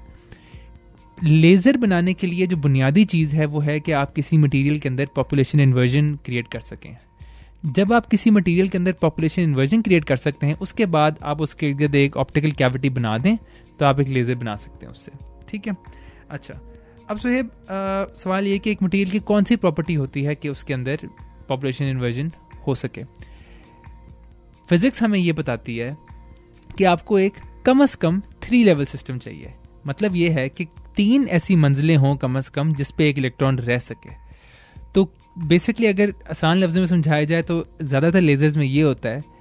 लेज़र 1.18 1.78
बनाने 1.78 2.14
के 2.14 2.28
लिए 2.28 2.48
जो 2.48 2.58
बुनियादी 2.58 3.06
चीज़ 3.06 3.36
है, 3.36 3.46
वो 3.46 3.60
है 3.60 3.80
कि 3.80 3.92
आप 3.94 4.14
किसी 4.14 4.38
मटेरियल 4.38 4.80
के 4.80 4.90
अंदर 4.90 5.08
पॉपुलेशन 5.16 5.60
इन्वर्जन 5.60 6.16
क्रिएट 6.26 6.48
कर 6.48 6.60
सकें। 6.62 6.96
जब 7.68 7.94
आप 7.94 8.06
किसी 8.06 8.30
मटेरियल 8.30 8.70
के 8.70 8.78
अंदर 8.78 8.92
पॉपुलेशन 8.92 9.42
इन्वर्जन 9.42 9.82
क्रिएट 9.82 10.04
कर 10.06 10.16
सकते 10.16 10.48
हैं, 10.48 10.54
उसके 10.56 10.86
बाद 10.88 11.18
आप 11.24 11.42
उसके 11.42 11.70
इर्द 11.70 11.96
एक 11.96 12.18
ऑप्टिकल 12.18 12.52
कैविटी 12.54 12.90
बना 12.90 13.18
दें 13.18 13.36
तो 13.80 13.86
आप 13.86 14.00
एक 14.00 14.08
लेज़र 14.10 14.36
बना 14.36 14.56
सकते 14.56 14.86
हैं 14.86 14.92
उससे। 14.92 15.12
ठीक 15.50 15.68
है? 15.68 15.76
अच्छा। 16.30 16.60
अब 17.10 17.18
सुहेब 17.18 17.50
सवाल 18.16 18.48
ये 18.48 18.60
कि 18.60 18.72
एक 18.72 18.84
मटेरियल 18.84 19.10
की 19.12 19.20
कौन 19.22 19.44
सी 19.44 19.56
प्रॉपर्टी 19.56 19.94
होती 19.94 20.24
है 20.24 20.36
कि 20.36 20.50
उसके 20.50 20.74
अंदर 20.74 21.08
पॉपुलेशन 21.50 21.86
इन्वर्जन 21.86 22.32
हो 22.68 22.76
सके? 22.76 23.04
फिजिक्स 24.70 25.04
हमें 25.04 25.20
ये 25.20 25.34
बताती 25.34 25.78
है 25.78 25.96
कि 26.70 26.84
आपको 26.84 27.20
एक 27.20 27.34
कम 27.66 27.84
अज 27.84 27.96
कम 27.96 28.22
थ्री 28.44 28.64
लेवल 28.64 28.86
सिस्टम 28.86 29.18
चाहिए। 29.18 29.54
मतलब 29.88 30.16
ये 30.16 30.30
है 30.30 30.48
कि 30.50 30.66
तीन 30.96 31.28
ऐसी 31.28 31.56
मंजिलें 31.56 31.96
हों 31.98 32.16
कम 32.18 32.38
अज 32.38 32.48
कम 32.50 32.74
जिस 32.74 32.92
पे 32.92 33.10
एक 33.10 33.18
इलेक्ट्रॉन 33.18 33.60
रह 33.60 33.78
सके। 33.80 34.10
तो 34.96 35.04
बेसिकली 35.36 35.88
अगर 35.88 36.14
आसान 36.32 36.58
लफ्ज़ 36.58 36.80
में 36.80 36.86
समझाया 36.86 37.24
जाए 37.24 37.42
तो 37.42 37.64
ज़्यादातर 37.82 38.22
लेजर्स 38.22 38.58
में 38.58 38.66
ये 38.66 38.82
होता 38.82 39.10
है 39.10 39.34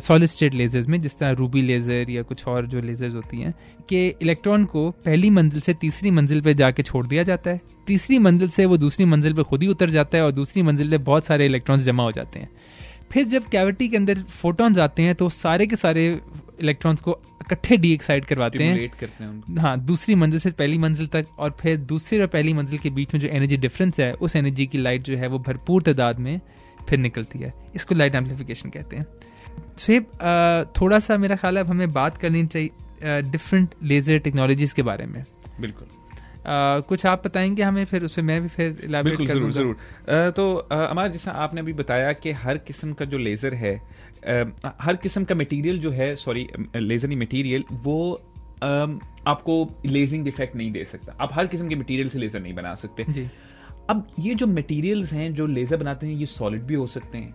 सॉलिड 0.00 0.28
स्टेट 0.28 0.54
लेजर्स 0.54 0.86
में, 0.88 1.00
जिस 1.00 1.16
तरह 1.18 1.30
रूबी 1.30 1.62
लेज़र 1.62 2.10
या 2.10 2.22
कुछ 2.22 2.46
और 2.48 2.66
जो 2.66 2.80
लेजर्स 2.80 3.14
होती 3.14 3.40
हैं, 3.40 3.52
कि 3.88 4.06
इलेक्ट्रॉन 4.22 4.64
को 4.64 4.90
पहली 5.06 5.30
मंजिल 5.30 5.60
से 5.60 5.74
तीसरी 5.74 6.10
मंजिल 6.10 6.40
पे 6.40 6.54
जाके 6.54 6.82
छोड़ 6.82 7.06
दिया 7.06 7.22
जाता 7.22 7.50
है। 7.50 7.60
तीसरी 7.86 8.18
मंजिल 8.18 8.48
से 8.48 8.66
वो 8.66 8.76
दूसरी 8.76 9.04
मंजिल 9.04 9.34
पर 9.34 9.42
खुद 9.42 9.62
ही 9.62 9.68
उतर 9.68 9.90
जाता 9.90 10.18
है 10.18 10.24
और 10.24 10.32
दूसरी 10.32 10.62
मंजिल 10.62 10.90
पर 10.90 10.98
बहुत 11.04 11.24
सारे 11.24 11.46
इलेक्ट्रॉन्स 11.46 11.82
जमा 11.82 12.02
हो 12.02 12.12
जाते 12.12 12.38
हैं। 12.38 12.48
फिर 13.12 13.24
जब 13.24 13.44
कैविटी 13.48 13.88
के 13.88 13.96
अंदर 13.96 14.18
फोटॉन्स 14.32 14.78
आते 14.78 15.02
हैं 15.02 15.14
तो 15.14 15.28
सारे 15.28 15.66
के 15.66 15.76
सारे 15.76 16.06
इलेक्ट्रॉन्स 16.60 17.00
को 17.00 17.18
इकट्ठे 17.42 17.76
डी 17.76 17.92
एक्साइड 17.92 18.24
करवाते 18.24 18.64
हैं। 18.64 18.88
करते 18.90 19.24
हैं 19.24 19.58
हाँ 19.58 19.78
दूसरी 19.80 20.14
मंजिल 20.14 20.40
से 20.40 20.50
पहली 20.50 20.78
मंजिल 20.78 21.06
तक 21.06 21.26
और 21.38 21.56
फिर 21.60 21.76
दूसरी 21.76 22.20
और 22.20 22.26
पहली 22.26 22.52
मंजिल 22.52 22.78
के 22.78 22.90
बीच 22.90 23.14
में 23.14 23.20
जो 23.20 23.28
एनर्जी 23.28 23.56
डिफरेंस 23.56 24.00
है 24.00 24.12
उस 24.12 24.36
एनर्जी 24.36 24.66
की 24.66 24.78
लाइट 24.78 25.02
जो 25.02 25.16
है 25.16 25.28
वो 25.28 25.38
भरपूर 25.38 25.82
तादाद 25.82 26.18
में 26.18 26.40
फिर 26.88 26.98
निकलती 26.98 27.38
है। 27.38 27.52
इसको 27.74 27.94
लाइट 27.94 28.14
एम्पलीफिकेशन 28.14 28.70
कहते 28.70 28.96
हैं। 28.96 29.06
सेब 29.78 30.06
थोड़ा 30.80 30.98
सा 30.98 31.16
मेरा 31.18 31.36
ख्याल 31.36 31.58
है 31.58 31.64
अब 31.64 31.70
हमें 31.70 31.92
बात 31.92 32.18
करनी 32.18 32.46
चाहिए 32.46 33.22
डिफरेंट 33.22 33.74
लेजर 33.82 34.18
टेक्नोलॉजीज़ 34.18 34.74
के 34.74 34.82
बारे 34.82 35.06
में। 35.06 35.22
बिल्कुल। 35.60 35.88
आ, 36.46 36.80
कुछ 36.80 37.04
आप 37.06 37.26
बताएँगे 37.26 37.62
हमें 37.62 37.84
फिर 37.84 38.04
उसमें 38.04 38.24
मैं 38.24 38.40
भी 38.42 38.48
फिर 38.48 38.72
बिल्कुल 39.02 39.26
ज़रूर 39.26 39.50
ज़रूर। 39.52 40.30
तो 40.32 40.54
अमार 40.54 41.10
जैसा 41.10 41.30
आपने 41.44 41.60
अभी 41.60 41.72
बताया 41.74 42.12
कि 42.14 42.32
हर 42.34 42.58
किस्म 42.66 42.92
का 42.92 43.04
जो 43.04 43.18
लेज़र 43.18 43.54
है 43.54 43.74
आ, 43.74 44.70
हर 44.80 44.96
किस्म 44.98 45.24
का 45.24 45.34
मटेरियल 45.34 45.78
जो 45.80 45.90
है 45.92 46.14
सॉरी 46.16 46.46
लेज़र 46.76 47.08
नहीं 47.08 47.18
मटेरियल 47.18 47.64
वो 47.72 48.12
आपको 48.62 49.54
लेजिंग 49.86 50.28
इफ़ेक्ट 50.28 50.56
नहीं 50.56 50.70
दे 50.72 50.84
सकता। 50.84 51.16
आप 51.20 51.34
हर 51.34 51.46
किस्म 51.46 51.68
के 51.68 51.74
मटेरियल 51.76 52.08
से 52.08 52.18
लेज़र 52.18 52.40
नहीं 52.40 52.54
बना 52.54 52.74
सकते। 52.76 53.04
जी। 53.08 53.26
अब 53.90 54.06
ये 54.18 54.34
जो 54.34 54.46
मटेरियल्स 54.46 55.12
हैं 55.12 55.32
जो 55.34 55.46
लेज़र 55.48 55.76
बनाते 55.76 56.06
हैं 56.06 56.14
ये 56.14 56.26
सॉलिड 56.28 56.62
भी 56.62 56.74
हो 56.74 56.86
सकते 56.88 57.18
हैं 57.18 57.34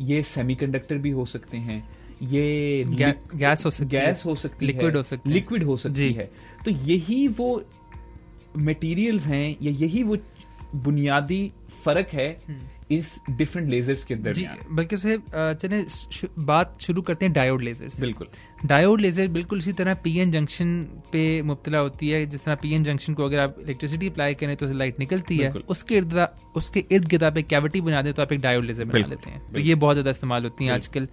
ये 0.00 0.22
सेमीकंडक्टर 0.24 0.98
भी 0.98 1.10
हो 1.10 1.24
सकते 1.26 1.56
हैं 1.58 1.82
ये 2.24 2.84
गैस 2.86 3.64
हो 3.64 3.70
सकती 3.70 3.88
गैस 3.88 4.22
हो 4.26 4.34
सकती 4.36 4.66
है 4.66 4.72
लिक्विड 4.72 4.96
हो 4.96 5.02
सकती 5.02 5.30
लिक्विड 5.30 5.62
हो 5.64 5.76
सकती 5.76 6.12
है। 6.12 6.30
तो 6.64 6.70
यही 6.70 7.26
वो 7.28 7.62
मटेरियल्स 8.60 9.26
हैं 9.26 9.56
या 9.62 9.72
यही 9.80 10.02
वो 10.02 10.16
बुनियादी 10.76 11.50
फ़र्क 11.84 12.08
है 12.14 12.28
हम्म। 12.48 12.58
इस 12.90 13.08
डिफरेंट 13.30 13.68
लेजर्स 13.68 14.04
के 14.04 14.14
अंदर 14.14 14.34
बल्कि 14.70 14.96
चले 14.96 15.82
बात 16.44 16.76
शुरू 16.82 17.02
करते 17.02 17.26
हैं 17.26 17.32
डायोड 17.34 17.62
लेजर 17.62 17.88
से। 17.88 18.00
बिल्कुल। 18.02 18.28
डायोड 18.66 19.00
लेजर 19.00 19.28
बिल्कुल 19.28 19.58
इसी 19.58 19.72
तरह 19.72 19.94
पीएन 20.04 20.30
जंक्शन 20.30 20.70
पे 21.12 21.22
मुबतला 21.42 21.78
होती 21.78 22.08
है 22.08 22.24
जिस 22.26 22.44
तरह 22.44 22.54
पीएन 22.62 22.82
जंक्शन 22.84 23.14
को 23.14 23.24
अगर 23.24 23.38
आप 23.38 23.56
इलेक्ट्रिसिटी 23.62 24.08
अप्लाई 24.08 24.34
करें 24.34 24.56
तो 24.56 24.72
लाइट 24.74 24.98
निकलती 25.00 25.38
है। 25.38 25.50
उसके 25.68 25.96
इर्द 25.96 26.26
उसके 26.56 26.84
इर्द 26.90 27.08
गिर्द 27.08 27.24
आप 27.24 27.38
एक 27.38 27.46
कैविटी 27.46 27.80
बना 27.80 28.02
दें 28.02 28.12
तो 28.12 28.22
आप 28.22 28.32
एक 28.32 28.40
डायोड 28.40 28.64
लेजर 28.64 28.84
बना 28.84 29.06
लेते 29.06 29.30
हैं। 29.30 29.40
तो 29.52 29.60
ये 29.60 29.74
बहुत 29.76 29.94
ज़्यादा 29.94 30.10
इस्तेमाल 30.10 30.42
होती 30.44 30.64
हैं 30.64 30.72
आजकल। 30.72 31.08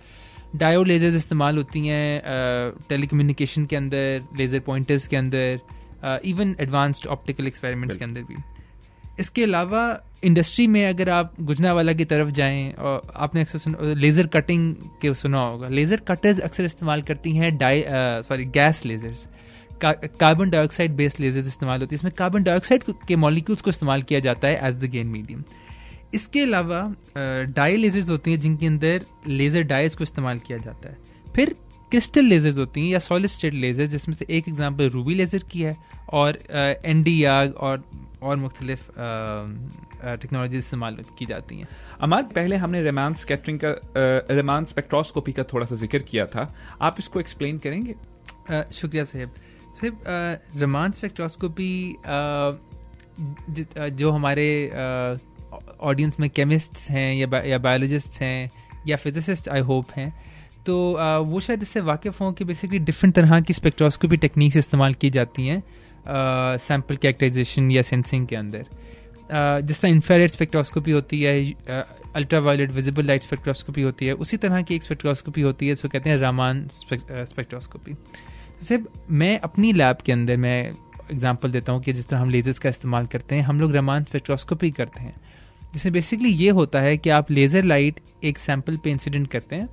डायोड 0.55 0.87
लेजर्स 0.87 1.15
इस्तेमाल 1.15 1.57
होती 1.57 1.87
हैं 1.87 2.81
टेलीकम्युनिकेशन 2.89 3.65
के 3.65 3.75
अंदर 3.75 4.21
लेज़र 4.37 4.59
पॉइंटर्स 4.65 5.07
के 5.07 5.17
अंदर 5.17 5.59
इवन 6.05 6.55
एडवांस्ड 6.61 7.07
ऑप्टिकल 7.07 7.47
एक्सपेरिमेंट्स 7.47 7.97
के 7.97 8.03
अंदर 8.05 8.21
भी। 8.23 8.35
इसके 9.19 9.43
अलावा 9.43 9.81
इंडस्ट्री 10.23 10.65
में 10.67 10.85
अगर 10.85 11.09
आप 11.09 11.33
गुजनावाला 11.41 11.93
की 11.93 12.05
तरफ़ 12.05 12.29
जाएँ 12.31 12.71
और 12.71 13.11
आपने 13.15 13.41
अक्सर 13.41 13.59
सुन 13.59 13.75
लेज़र 13.97 14.27
कटिंग 14.27 14.73
के 15.01 15.13
सुना 15.13 15.41
होगा। 15.41 15.67
लेज़र 15.69 16.01
कटर्स 16.07 16.39
अक्सर 16.41 16.65
इस्तेमाल 16.65 17.01
करती 17.01 17.35
हैं 17.35 17.55
dye 17.57 17.83
sorry 18.23 18.45
gas 18.55 18.85
lasers 18.85 19.27
carbon 19.83 20.49
dioxide 20.49 20.95
based 20.95 21.19
lasers 21.19 21.47
इस्तेमाल 21.47 21.79
होती 21.79 21.95
है। 21.95 21.97
इसमें 21.97 22.13
कार्बन 22.17 22.43
डाइऑक्साइड 22.43 22.83
के 23.07 23.15
मॉलिक्यूल्स 23.17 23.61
को 23.61 23.69
इस्तेमाल 23.69 24.01
किया 24.01 24.19
जाता 24.19 24.47
है 24.47 24.67
एज 24.67 24.75
द 24.75 24.89
गेन 24.91 25.07
मीडियम 25.07 25.43
इसके 26.13 26.41
अलावा 26.41 26.81
डाई 27.55 27.77
लेजर्स 27.77 28.09
होती 28.09 28.31
हैं 28.31 28.39
जिनके 28.39 28.65
अंदर 28.65 29.05
लेज़र 29.27 29.63
डाइज 29.65 29.95
को 29.95 30.03
इस्तेमाल 30.03 30.39
किया 30.39 30.57
जाता 30.57 30.89
है। 30.89 30.97
फिर 31.35 31.55
क्रिस्टल 31.95 32.25
लेजर्स 32.25 32.57
होती 32.57 32.81
हैं 32.81 32.87
या 32.87 32.99
सॉलिड 32.99 33.29
स्टेट 33.29 33.53
लेजर 33.53 33.85
जिसमें 33.87 34.15
से 34.15 34.25
एक 34.29 34.47
एग्ज़ाम्पल 34.47 34.89
रूबी 34.89 35.13
लेजर 35.15 35.43
की 35.51 35.61
है 35.61 35.75
और 36.13 36.39
एन 36.85 37.03
डी 37.03 37.23
आग 37.23 37.53
और 37.57 37.83
और 38.21 38.35
मुख्तलिफ़ 38.35 38.81
टेक्नोलॉजी 40.21 40.57
इस्तेमाल 40.57 40.97
की 41.19 41.25
जाती 41.25 41.59
हैं। 41.59 41.67
अमाद 42.01 42.31
पहले 42.35 42.55
हमने 42.55 42.81
रेमान 42.81 43.13
स्कैटरिंग 43.13 43.59
का 43.63 43.71
रेमान 44.35 44.65
स्पेक्ट्रोस्कोपी 44.65 45.31
का 45.31 45.43
थोड़ा 45.43 45.65
सा 45.65 45.75
ज़िक्र 45.75 45.99
किया 46.09 46.25
था। 46.25 46.53
आप 46.81 46.95
इसको 46.99 47.19
एक्सप्लेन 47.19 47.57
करेंगे? 47.57 47.95
आ, 48.51 48.61
शुक्रिया 48.73 49.03
साहेब। 49.03 49.33
साहब 49.79 50.01
रेमान 50.55 50.91
स्पेक्ट्रोस्कोपी 50.91 51.95
जो 53.95 54.11
हमारे 54.11 54.47
ऑडियंस 55.81 56.19
में 56.19 56.29
केमिस्ट्स 56.29 56.89
हैं 56.89 57.13
या 57.15 57.43
या 57.45 57.57
बायोलॉजिस्ट 57.59 58.21
हैं 58.21 58.49
या 58.87 58.97
फिजिसिस्ट 58.97 59.49
आई 59.49 59.61
होप 59.71 59.91
हैं 59.91 60.09
तो 60.65 60.75
वो 61.25 61.39
शायद 61.39 61.61
इससे 61.61 61.81
वाकिफ़ 61.81 62.23
हों 62.23 62.31
कि 62.33 62.43
बेसिकली 62.43 62.79
डिफरेंट 62.81 63.15
तरह 63.15 63.39
की 63.41 63.53
स्पेक्ट्रोस्कोपी 63.53 64.17
टेक्निक्स 64.17 64.57
इस्तेमाल 64.57 64.93
की 64.93 65.09
जाती 65.09 65.47
हैं 65.47 65.61
सैंपल 66.59 66.95
कैरेक्टराइजेशन 66.95 67.71
या 67.71 67.81
सेंसिंग 67.83 68.27
के 68.27 68.35
अंदर। 68.35 68.65
जिस 69.61 69.81
तरह 69.81 69.91
इंफ्रारेड 69.91 70.29
स्पेक्ट्रोस्कोपी 70.29 70.91
होती 70.91 71.21
है 71.21 71.53
ultra 72.15 72.39
violet 72.39 72.71
visible 72.71 73.05
light 73.05 73.21
spectroscopy 73.21 73.81
होती 73.81 74.05
है, 74.05 74.13
उसी 74.13 74.37
तरह 74.37 74.61
की 74.61 74.75
एक 74.75 74.83
स्पेक्ट्रोस्कोपी 74.83 75.41
होती 75.41 75.67
है 75.67 75.71
इसको 75.71 75.89
कहते 75.89 76.09
हैं 76.09 76.17
रामान 76.17 76.67
स्पेक्ट्रोस्कोपी 76.69 77.93
तो 77.93 78.65
सिर्फ़ 78.65 78.83
मैं 79.13 79.37
अपनी 79.41 79.71
लैब 79.73 79.97
के 80.05 80.11
अंदर 80.11 80.37
मैं 80.37 80.59
एग्जांपल 81.11 81.51
देता 81.51 81.71
हूँ 81.73 81.81
कि 81.83 81.93
जिस 81.93 82.07
तरह 82.07 82.19
हम 82.19 82.29
लेजर्स 82.29 82.59
का 82.59 82.69
इस्तेमाल 82.69 83.05
करते 83.05 83.35
हैं, 83.35 83.41
हम 83.43 83.59
लोग 83.61 83.73
रामान 83.75 84.03
स्पेक्ट्रोस्कोपी 84.03 84.71
करते 84.71 85.01
हैं। 85.01 85.15
जिसमें 85.73 85.93
बेसिकली 85.93 86.29
ये 86.31 86.49
होता 86.51 86.81
है 86.81 86.95
कि 86.97 87.09
आप 87.09 87.31
लेज़र 87.31 87.63
लाइट 87.63 87.99
एक 88.23 88.37
सैंपल 88.37 88.77
पे 88.77 88.91
इंसिडेंट 88.91 89.27
करते 89.27 89.55
हैं 89.55 89.67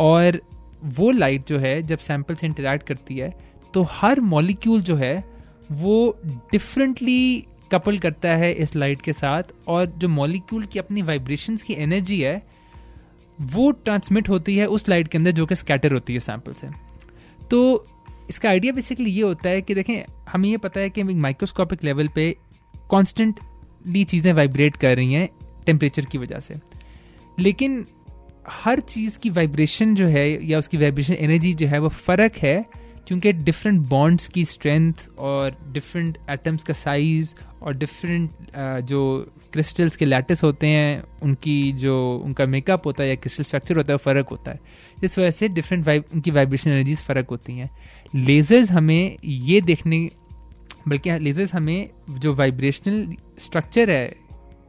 और 0.00 0.40
वो 0.86 1.10
लाइट 1.10 1.46
जो 1.46 1.58
है, 1.58 1.80
जब 1.82 1.98
सैंपल 1.98 2.34
से 2.34 2.46
इंटरेक्ट 2.46 2.86
करती 2.86 3.16
है 3.16 3.34
तो 3.74 3.82
हर 3.90 4.20
मॉलिक्यूल 4.20 4.80
जो 4.82 4.96
है, 4.96 5.24
वो 5.72 6.18
डिफरेंटली 6.24 7.46
कपल 7.72 7.98
करता 7.98 8.28
है 8.36 8.52
इस 8.52 8.74
लाइट 8.76 9.00
के 9.00 9.12
साथ 9.12 9.42
और 9.68 9.86
जो 9.86 10.08
मॉलिक्यूल 10.08 10.64
की 10.66 10.78
अपनी 10.78 11.02
वाइब्रेशंस 11.02 11.62
की 11.62 11.74
एनर्जी 11.74 12.20
है, 12.20 12.42
वो 13.38 13.70
ट्रांसमिट 13.74 14.28
होती 14.28 14.56
है 14.56 14.66
उस 14.66 14.88
लाइट 14.88 15.08
के 15.08 15.18
अंदर 15.18 15.30
जो 15.30 15.46
कि 15.46 15.54
स्कैटर 15.54 15.92
होती 15.92 16.12
है 16.12 16.20
सैंपल 16.20 16.52
से। 16.52 16.68
तो 17.50 17.86
इसका 18.30 18.48
आइडिया 18.48 18.72
बेसिकली 18.72 19.10
ये 19.10 19.22
होता 19.22 19.48
है 19.48 19.60
कि 19.62 19.74
देखें, 19.74 20.02
हमें 20.28 20.48
ये 20.48 20.56
पता 20.56 20.80
है 20.80 20.90
कि 20.90 21.02
माइक्रोस्कोपिक 21.02 21.84
लेवल 21.84 22.08
पे 22.08 22.34
कॉन्स्टेंटली 22.90 24.04
चीज़ें 24.04 24.32
वाइब्रेट 24.32 24.76
कर 24.76 24.96
रही 24.96 25.14
हैं 25.14 25.28
टेम्परेचर 25.66 26.04
की 26.04 26.18
वजह 26.18 26.40
से। 26.40 26.54
लेकिन 27.38 27.84
हर 28.46 28.80
चीज़ 28.80 29.18
की 29.18 29.30
वाइब्रेशन 29.30 29.94
जो 29.94 30.06
है 30.06 30.46
या 30.46 30.58
उसकी 30.58 30.76
वाइब्रेशन 30.76 31.14
एनर्जी 31.14 31.52
जो 31.54 31.66
है 31.66 31.78
वो 31.78 31.88
फ़र्क 31.88 32.36
है, 32.36 32.64
क्योंकि 33.06 33.32
डिफरेंट 33.32 33.80
बॉन्ड्स 33.88 34.28
की 34.28 34.44
स्ट्रेंथ 34.44 35.08
और 35.18 35.56
डिफरेंट 35.72 36.18
एटम्स 36.30 36.64
का 36.64 36.74
साइज़ 36.74 37.34
और 37.62 37.74
डिफरेंट 37.76 38.30
जो 38.86 39.00
क्रिस्टल्स 39.52 39.96
के 39.96 40.04
लैटिस 40.04 40.42
होते 40.42 40.66
हैं, 40.66 41.02
उनकी 41.22 41.72
जो, 41.72 42.22
उनका 42.24 42.46
मेकअप 42.46 42.86
होता 42.86 43.02
है 43.02 43.08
या 43.08 43.14
क्रिस्टल 43.14 43.44
स्ट्रक्चर 43.44 43.76
होता 43.76 43.92
है, 43.92 43.94
वो 43.94 44.02
फ़र्क 44.04 44.28
होता 44.28 44.50
है। 44.50 44.60
इस 45.04 45.18
वजह 45.18 45.30
से 45.30 45.48
डिफरेंट 45.48 45.86
वाइब 45.86 46.04
उनकी 46.14 46.30
वाइब्रेशन 46.30 46.70
एनर्जीज 46.70 47.02
फ़र्क 47.02 47.30
होती 47.30 47.56
हैं। 47.58 47.70
लेज़र्स 48.14 48.70
हमें 48.70 49.16
ये 49.24 49.60
देखने, 49.60 50.08
बल्कि 50.88 51.18
लेज़र्स 51.18 51.54
हमें 51.54 51.88
जो 52.10 52.34
वाइब्रेशनल 52.34 53.14
स्ट्रक्चर 53.38 53.90
है 53.90 54.14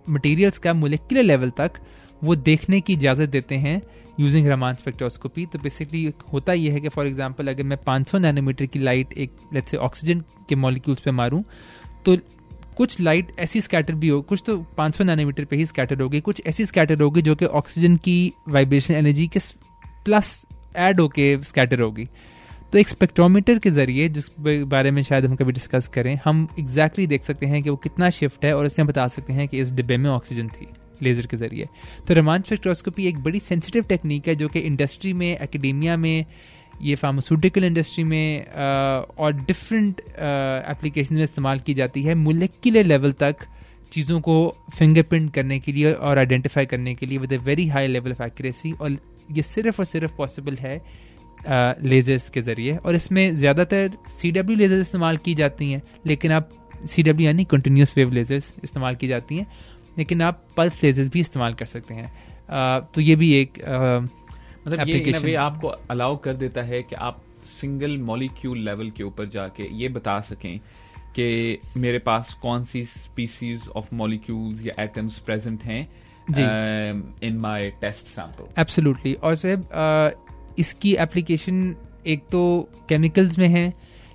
मटेरियल्स 0.10 0.58
का 0.58 0.74
मोलिकुलर 0.74 1.24
लेवल 1.24 1.50
तक 1.50 1.80
वो 2.24 2.36
देखने 2.36 2.82
की 2.82 2.94
इजाज़त 2.94 3.30
देते 3.30 3.56
हैं 3.56 3.82
यूजिंग 4.20 4.48
रमान 4.48 4.75
स्पेक्ट्रोस्कोपी 4.75 5.46
तो 5.46 5.60
बेसिकली 5.60 6.13
होता 6.34 6.53
ये 6.53 6.72
है 6.72 6.80
कि 6.80 6.89
फॉर 6.89 7.08
एग्जांपल 7.08 7.48
अगर 7.48 7.63
मैं 7.63 7.77
500 7.88 8.20
नैनोमीटर 8.20 8.65
की 8.65 8.80
लाइट 8.80 9.13
एक 9.13 9.32
लेट्स 9.53 9.72
से 9.72 9.77
ऑक्सीजन 9.77 10.24
के 10.50 10.56
मॉलिक्यूल्स 10.56 11.01
पे 11.01 11.12
मारूं 11.12 11.42
तो 12.06 12.18
कुछ 12.77 13.00
लाइट 13.00 13.32
ऐसी 13.39 13.62
स्कैटर 13.62 13.94
भी 13.94 14.08
हो, 14.08 14.22
कुछ 14.22 14.44
तो 14.46 14.58
500 14.77 15.01
नैनोमीटर 15.01 15.46
पे 15.46 15.56
ही 15.56 15.65
स्कैटर 15.65 16.01
होगी, 16.01 16.20
कुछ 16.20 16.42
ऐसी 16.48 16.65
स्कैटर 16.65 17.01
होगी 17.01 17.22
जो 17.22 17.36
कि 17.36 17.46
ऑक्सीजन 17.46 17.98
की 17.98 18.34
वाइब्रेशन 18.50 18.94
एनर्जी 18.94 19.27
के 19.27 19.39
प्लस 20.06 20.46
ऐड 20.75 21.00
होके 21.00 21.38
स्कैटर 21.44 21.82
होगी। 21.82 22.06
तो 22.72 22.77
एक 22.80 22.89
स्पेक्ट्रोमीटर 22.89 23.60
के 23.60 23.72
ज़रिए, 23.72 24.08
जिस 24.10 24.30
बारे 24.39 24.92
में 24.92 25.01
शायद 25.03 25.25
हम 25.25 25.36
कभी 25.36 25.51
डिस्कस 25.51 25.88
करें, 25.88 26.20
हम 26.25 26.48
एग्जैक्टली 26.60 27.03
exactly 27.03 27.10
देख 27.10 27.24
सकते 27.24 27.46
हैं 27.46 27.62
कि 27.63 27.70
वो 27.70 27.75
कितना 27.75 28.10
शिफ्ट 28.10 28.46
है 28.46 28.56
और 28.58 28.65
इससे 28.65 28.82
हम 28.82 28.88
बता 28.88 29.08
सकते 29.08 29.34
हैं 29.34 29.48
कि 29.48 29.60
इस 29.60 29.72
डिब्बे 29.72 29.98
में 29.98 30.10
ऑक्सीजन 30.10 30.48
थी। 30.48 30.68
लेज़र 31.01 31.27
के 31.27 31.38
ज़रिए। 31.38 31.67
तो 32.07 32.13
रमान 32.13 32.41
स्पेक्ट्रोस्कोपी 32.41 33.07
एक 33.07 33.19
बड़ी 33.23 33.39
सेंसिटिव 33.41 33.85
टेक्निक 33.89 34.27
है 34.27 34.35
जो 34.35 34.47
कि 34.47 34.59
इंडस्ट्री 34.62 35.13
में 35.13 35.29
एकेडेमिया 35.29 35.97
में 35.97 36.25
ये 36.81 36.95
फार्मास्यूटिकल 36.95 37.63
इंडस्ट्री 37.63 38.03
में 38.03 38.45
आ, 38.45 38.63
और 39.17 39.33
डिफरेंट 39.33 40.01
एप्लीकेशन 40.01 41.15
में 41.15 41.23
इस्तेमाल 41.23 41.59
की 41.59 41.73
जाती 41.73 42.03
है 42.03 42.15
मोलिकुलर 42.17 42.83
लेवल 42.85 43.12
तक 43.19 43.45
चीज़ों 43.91 44.19
को 44.21 44.35
फिंगरप्रिंट 44.77 45.33
करने 45.33 45.59
के 45.59 45.71
लिए 45.71 45.93
और 45.93 46.17
आइडेंटिफाई 46.17 46.65
करने 46.65 46.93
के 46.95 47.05
लिए 47.05 47.17
with 47.17 47.31
a 47.33 47.38
very 47.39 47.67
high 47.67 47.88
level 47.88 48.12
of 48.12 48.23
accuracy 48.23 48.71
और 48.71 48.97
ये 49.31 49.41
सिर्फ़ 49.43 49.81
और 49.81 49.85
सिर्फ़ 49.85 50.15
पॉसिबल 50.17 50.55
है 50.57 50.81
लेजर्स 51.83 52.27
के 52.29 52.41
ज़रिए। 52.41 52.75
और 52.75 52.95
इसमें 52.95 53.35
ज़्यादातर 53.35 53.91
सी 54.09 54.31
डब्ल्यू 54.31 54.57
लेजर्स 54.57 54.81
इस्तेमाल 54.81 55.17
की 55.17 55.33
जाती 55.35 55.71
हैं 55.71 55.81
लेकिन 56.05 56.31
आप 56.31 56.50
सी 56.88 57.03
डब्ल्यू 57.03 57.25
यानी 57.27 57.43
कंटिन्यूस 57.45 57.93
वेव 57.97 58.12
लेजर्स 58.13 58.53
इस्तेमाल 58.63 58.95
की 58.95 59.07
जाती 59.07 59.38
हैं। 59.38 59.47
लेकिन 59.97 60.21
आप 60.21 60.43
पल्स 60.57 60.83
लेजर्स 60.83 61.09
भी 61.09 61.19
इस्तेमाल 61.19 61.53
कर 61.53 61.65
सकते 61.65 61.93
हैं। 61.93 62.07
तो 62.95 63.01
ये 63.01 63.15
भी 63.15 63.33
एक 63.33 63.59
मतलब 64.67 64.88
ये 64.88 65.19
वे 65.19 65.35
आपको 65.35 65.67
अलाउ 65.67 66.17
कर 66.17 66.33
देता 66.33 66.62
है 66.62 66.83
कि 66.83 66.95
आप 66.95 67.21
सिंगल 67.45 67.97
मॉलिक्यूल 67.97 68.57
लेवल 68.57 68.89
के 68.89 69.03
ऊपर 69.03 69.25
जाके 69.25 69.63
ये 69.77 69.89
बता 69.89 70.19
सकें 70.19 70.59
कि 71.19 71.59
मेरे 71.77 72.00
पास 72.00 72.33
कौन 72.33 72.63
सी 72.63 72.85
स्पीसीज 72.85 73.67
ऑफ़ 73.75 73.95
मॉलिक्यूल्स 73.95 74.65
या 74.65 74.83
एटम्स 74.83 75.19
प्रेजेंट 75.19 75.63
हैं 75.63 75.88
in 77.23 77.38
my 77.38 77.69
test 77.81 78.05
sample 78.05 78.62
absolutely 78.62 79.13
और 79.13 79.35
सर 79.35 80.15
इसकी 80.59 80.95
एप्लीकेशन 80.95 81.75
एक 82.07 82.23
तो 82.31 82.69
केमिकल्स 82.89 83.38
में 83.39 83.47
है 83.47 83.73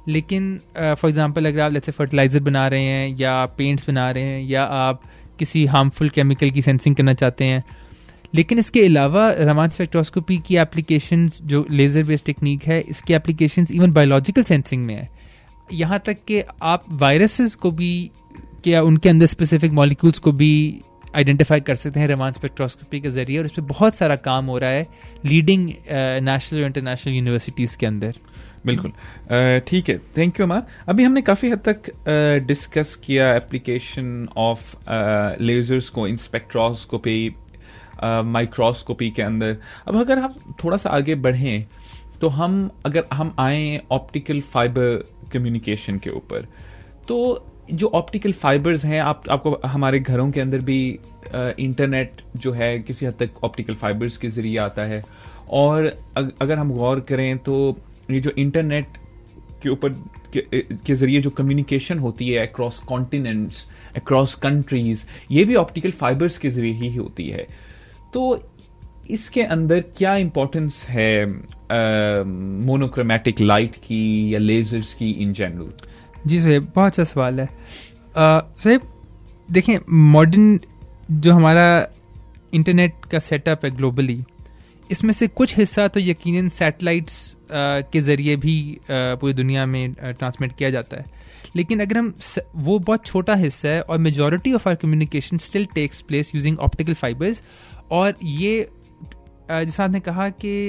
लेकिन 0.09 0.61
फॉर 0.77 0.95
uh, 0.95 1.05
एग्जांपल 1.05 1.47
अगर 1.47 1.61
आप 1.61 1.73
जैसे 1.73 1.93
फर्टिलाइज़र 1.93 2.41
बना 2.41 2.69
रहे 2.69 2.83
हैं 2.83 3.17
या 3.17 3.47
पेंट्स 3.47 3.89
बना 3.89 4.11
रहे 4.11 4.25
हैं 4.25 4.43
या 4.43 4.65
आप 4.65 5.03
किसी 5.39 5.65
हार्मफुल 5.67 6.09
केमिकल 6.11 6.51
की 6.51 6.63
सेंसिंग 6.63 6.97
करना 6.97 7.13
चाहते 7.15 7.45
हैं। 7.45 7.63
लेकिन 8.35 8.59
इसके 8.59 8.81
अलावा 8.87 9.29
रमान 9.41 9.69
स्पेक्ट्रोस्कोपी 9.71 10.37
की 10.47 10.57
एप्लीकेशन 10.59 11.27
जो 11.29 11.65
लेज़र 11.71 12.03
बेस्ड 12.05 12.25
टेक्निक 12.25 12.65
है, 12.65 12.81
इसकी 12.81 13.15
एप्लीकेशन 13.15 13.67
इवन 13.73 13.93
बायोलॉजिकल 13.93 14.43
सेंसिंग 14.45 14.85
में 14.87 14.95
है। 14.95 15.07
यहाँ 15.73 15.99
तक 16.07 16.25
कि 16.29 16.43
आप 16.65 16.85
वायरसेस 16.93 17.55
को 17.55 17.71
भी 17.71 18.11
क्या 18.65 18.83
उनके 18.83 19.09
अंदर 19.09 19.27
स्पेसिफिक 19.27 19.73
मॉलिक्यूल्स 19.73 20.19
को 20.19 20.33
भी 20.33 20.53
आइडेंटिफाई 21.17 21.61
कर 21.61 21.75
सकते 21.75 22.01
हैं 22.01 22.09
रमान 22.09 22.33
स्पेक्ट्रोस्कोपी 22.33 23.01
के 23.01 23.11
ज़रिए, 23.11 23.39
और 23.39 23.45
इस 23.45 23.53
पर 23.53 23.63
बहुत 23.65 23.95
सारा 23.95 24.17
काम 24.19 24.47
हो 24.47 24.59
रहा 24.59 24.71
है 24.71 24.87
लीडिंग 25.27 25.69
नेशनल 26.25 26.61
और 26.61 26.67
इंटरनेशनल 26.67 27.15
यूनिवर्सिटीज़ 27.15 27.77
के 27.77 27.87
अंदर। 27.87 28.15
बिल्कुल। 28.67 28.93
ठीक 29.69 29.89
है 29.89 29.99
थैंक 30.17 30.41
यू 30.41 30.47
अमार 30.47 30.67
अभी 30.89 31.05
हमने 31.05 31.23
काफ़ी 31.23 31.51
हद 31.51 31.69
तक 31.69 31.91
डिस्कस 32.47 32.95
किया 33.05 33.35
एप्लीकेशन 33.37 34.29
ऑफ़ 34.37 34.75
लेजर्स 35.43 35.89
को, 35.91 36.07
इन 36.07 36.17
स्पेक्ट्रोस्कोपी 36.19 37.35
माइक्रोस्कोपी 38.03 39.11
के 39.11 39.23
अंदर। 39.23 39.57
अब 39.89 40.01
अगर 40.01 40.19
हम 40.19 40.35
थोड़ा 40.65 40.77
सा 40.77 40.91
आगे 40.91 41.15
बढ़ें 41.17 41.67
तो 42.21 42.29
हम, 42.29 42.71
अगर 42.87 43.05
हम 43.13 43.35
आए 43.39 43.81
ऑप्टिकल 43.93 44.41
फाइबर 44.43 45.05
कम्युनिकेशन 45.33 45.99
के 45.99 46.11
ऊपर 46.11 46.47
तो 47.09 47.47
जो 47.71 47.87
ऑप्टिकल 47.95 48.33
फाइबर्स 48.33 48.85
हैं, 48.85 49.01
आप, 49.01 49.23
आपको, 49.31 49.59
हमारे 49.67 49.99
घरों 50.01 50.31
के 50.31 50.41
अंदर 50.41 50.59
भी 50.61 50.99
इंटरनेट 51.35 52.21
जो 52.37 52.53
है, 52.53 52.79
किसी 52.79 53.07
हद 53.07 53.15
तक 53.21 53.45
ऑप्टिकल 53.45 53.75
फाइबर्स 53.75 54.17
के 54.17 54.29
ज़रिए 54.31 54.57
आता 54.59 54.83
है। 54.83 55.03
और 55.51 55.87
अगर 56.17 56.59
हम 56.59 56.73
गौर 56.73 57.01
करें 57.01 57.39
तो 57.39 57.77
ये 58.11 58.21
जो 58.21 58.31
इंटरनेट 58.39 58.87
के 59.63 59.69
ऊपर 59.69 59.93
के, 60.33 60.41
के 60.63 60.95
ज़रिए 60.95 61.21
जो 61.21 61.31
कम्युनिकेशन 61.31 61.99
होती 61.99 62.29
है 62.29 62.47
अक्रॉस 62.47 62.79
कॉन्टिनेंट्स 62.89 63.67
अक्रॉस 63.97 64.35
कंट्रीज़ 64.35 65.05
ये 65.31 65.45
भी 65.45 65.55
ऑप्टिकल 65.57 65.91
फाइबर्स 65.91 66.39
के 66.39 66.51
ज़रिए 66.51 66.73
ही 66.73 66.95
होती 66.97 67.29
है। 67.29 67.47
तो 68.15 68.43
इसके 69.11 69.43
अंदर 69.43 69.81
क्या 69.97 70.15
इंपॉर्टेंस 70.17 70.85
है 70.89 71.27
मोनोक्रोमेटिक 72.67 73.41
लाइट 73.41 73.77
की 73.85 74.35
या 74.35 74.39
लेजर्स 74.39 74.93
की 74.95 75.11
इन 75.13 75.33
जनरल 75.33 75.71
जी 76.27 76.41
सोहेब 76.41 76.73
बहुत 76.75 76.87
अच्छा 76.87 77.05
सवाल 77.05 77.41
है। 77.41 77.49
सोहेब 78.19 78.81
देखें 79.49 79.79
मॉडर्न 80.13 80.59
जो 81.11 81.33
हमारा 81.33 81.67
इंटरनेट 82.55 83.05
का 83.11 83.19
सेटअप 83.19 83.65
है 83.65 83.71
ग्लोबली 83.71 84.19
इसमें 84.91 85.13
से 85.13 85.29
कुछ 85.29 85.57
हिस्सा 85.57 85.89
तो 85.89 86.01
यकीनन 86.01 86.49
सैटेलाइट्स 86.49 87.37
के 87.93 88.01
ज़रिए 88.01 88.37
भी 88.37 88.79
पूरी 88.91 89.33
दुनिया 89.33 89.67
में 89.67 89.93
ट्रांसमिट 89.93 90.53
किया 90.57 90.71
जाता 90.71 90.97
है। 90.97 91.05
लेकिन 91.57 91.81
अगर 91.81 91.99
हम 91.99 92.15
वो 92.57 92.79
बहुत 92.79 93.07
छोटा 93.07 93.35
हिस्सा 93.35 93.69
है 93.69 93.81
और 93.81 93.99
majority 93.99 94.53
of 94.53 94.69
our 94.69 94.75
communication 94.75 95.39
still 95.39 95.65
takes 95.65 96.01
place 96.01 96.33
using 96.35 96.59
optical 96.59 96.95
fibres 96.95 97.43
और 97.91 98.15
ये 98.25 98.69
जैसा 99.51 99.85
आपने 99.85 100.01
कहा 100.01 100.29
कि 100.29 100.69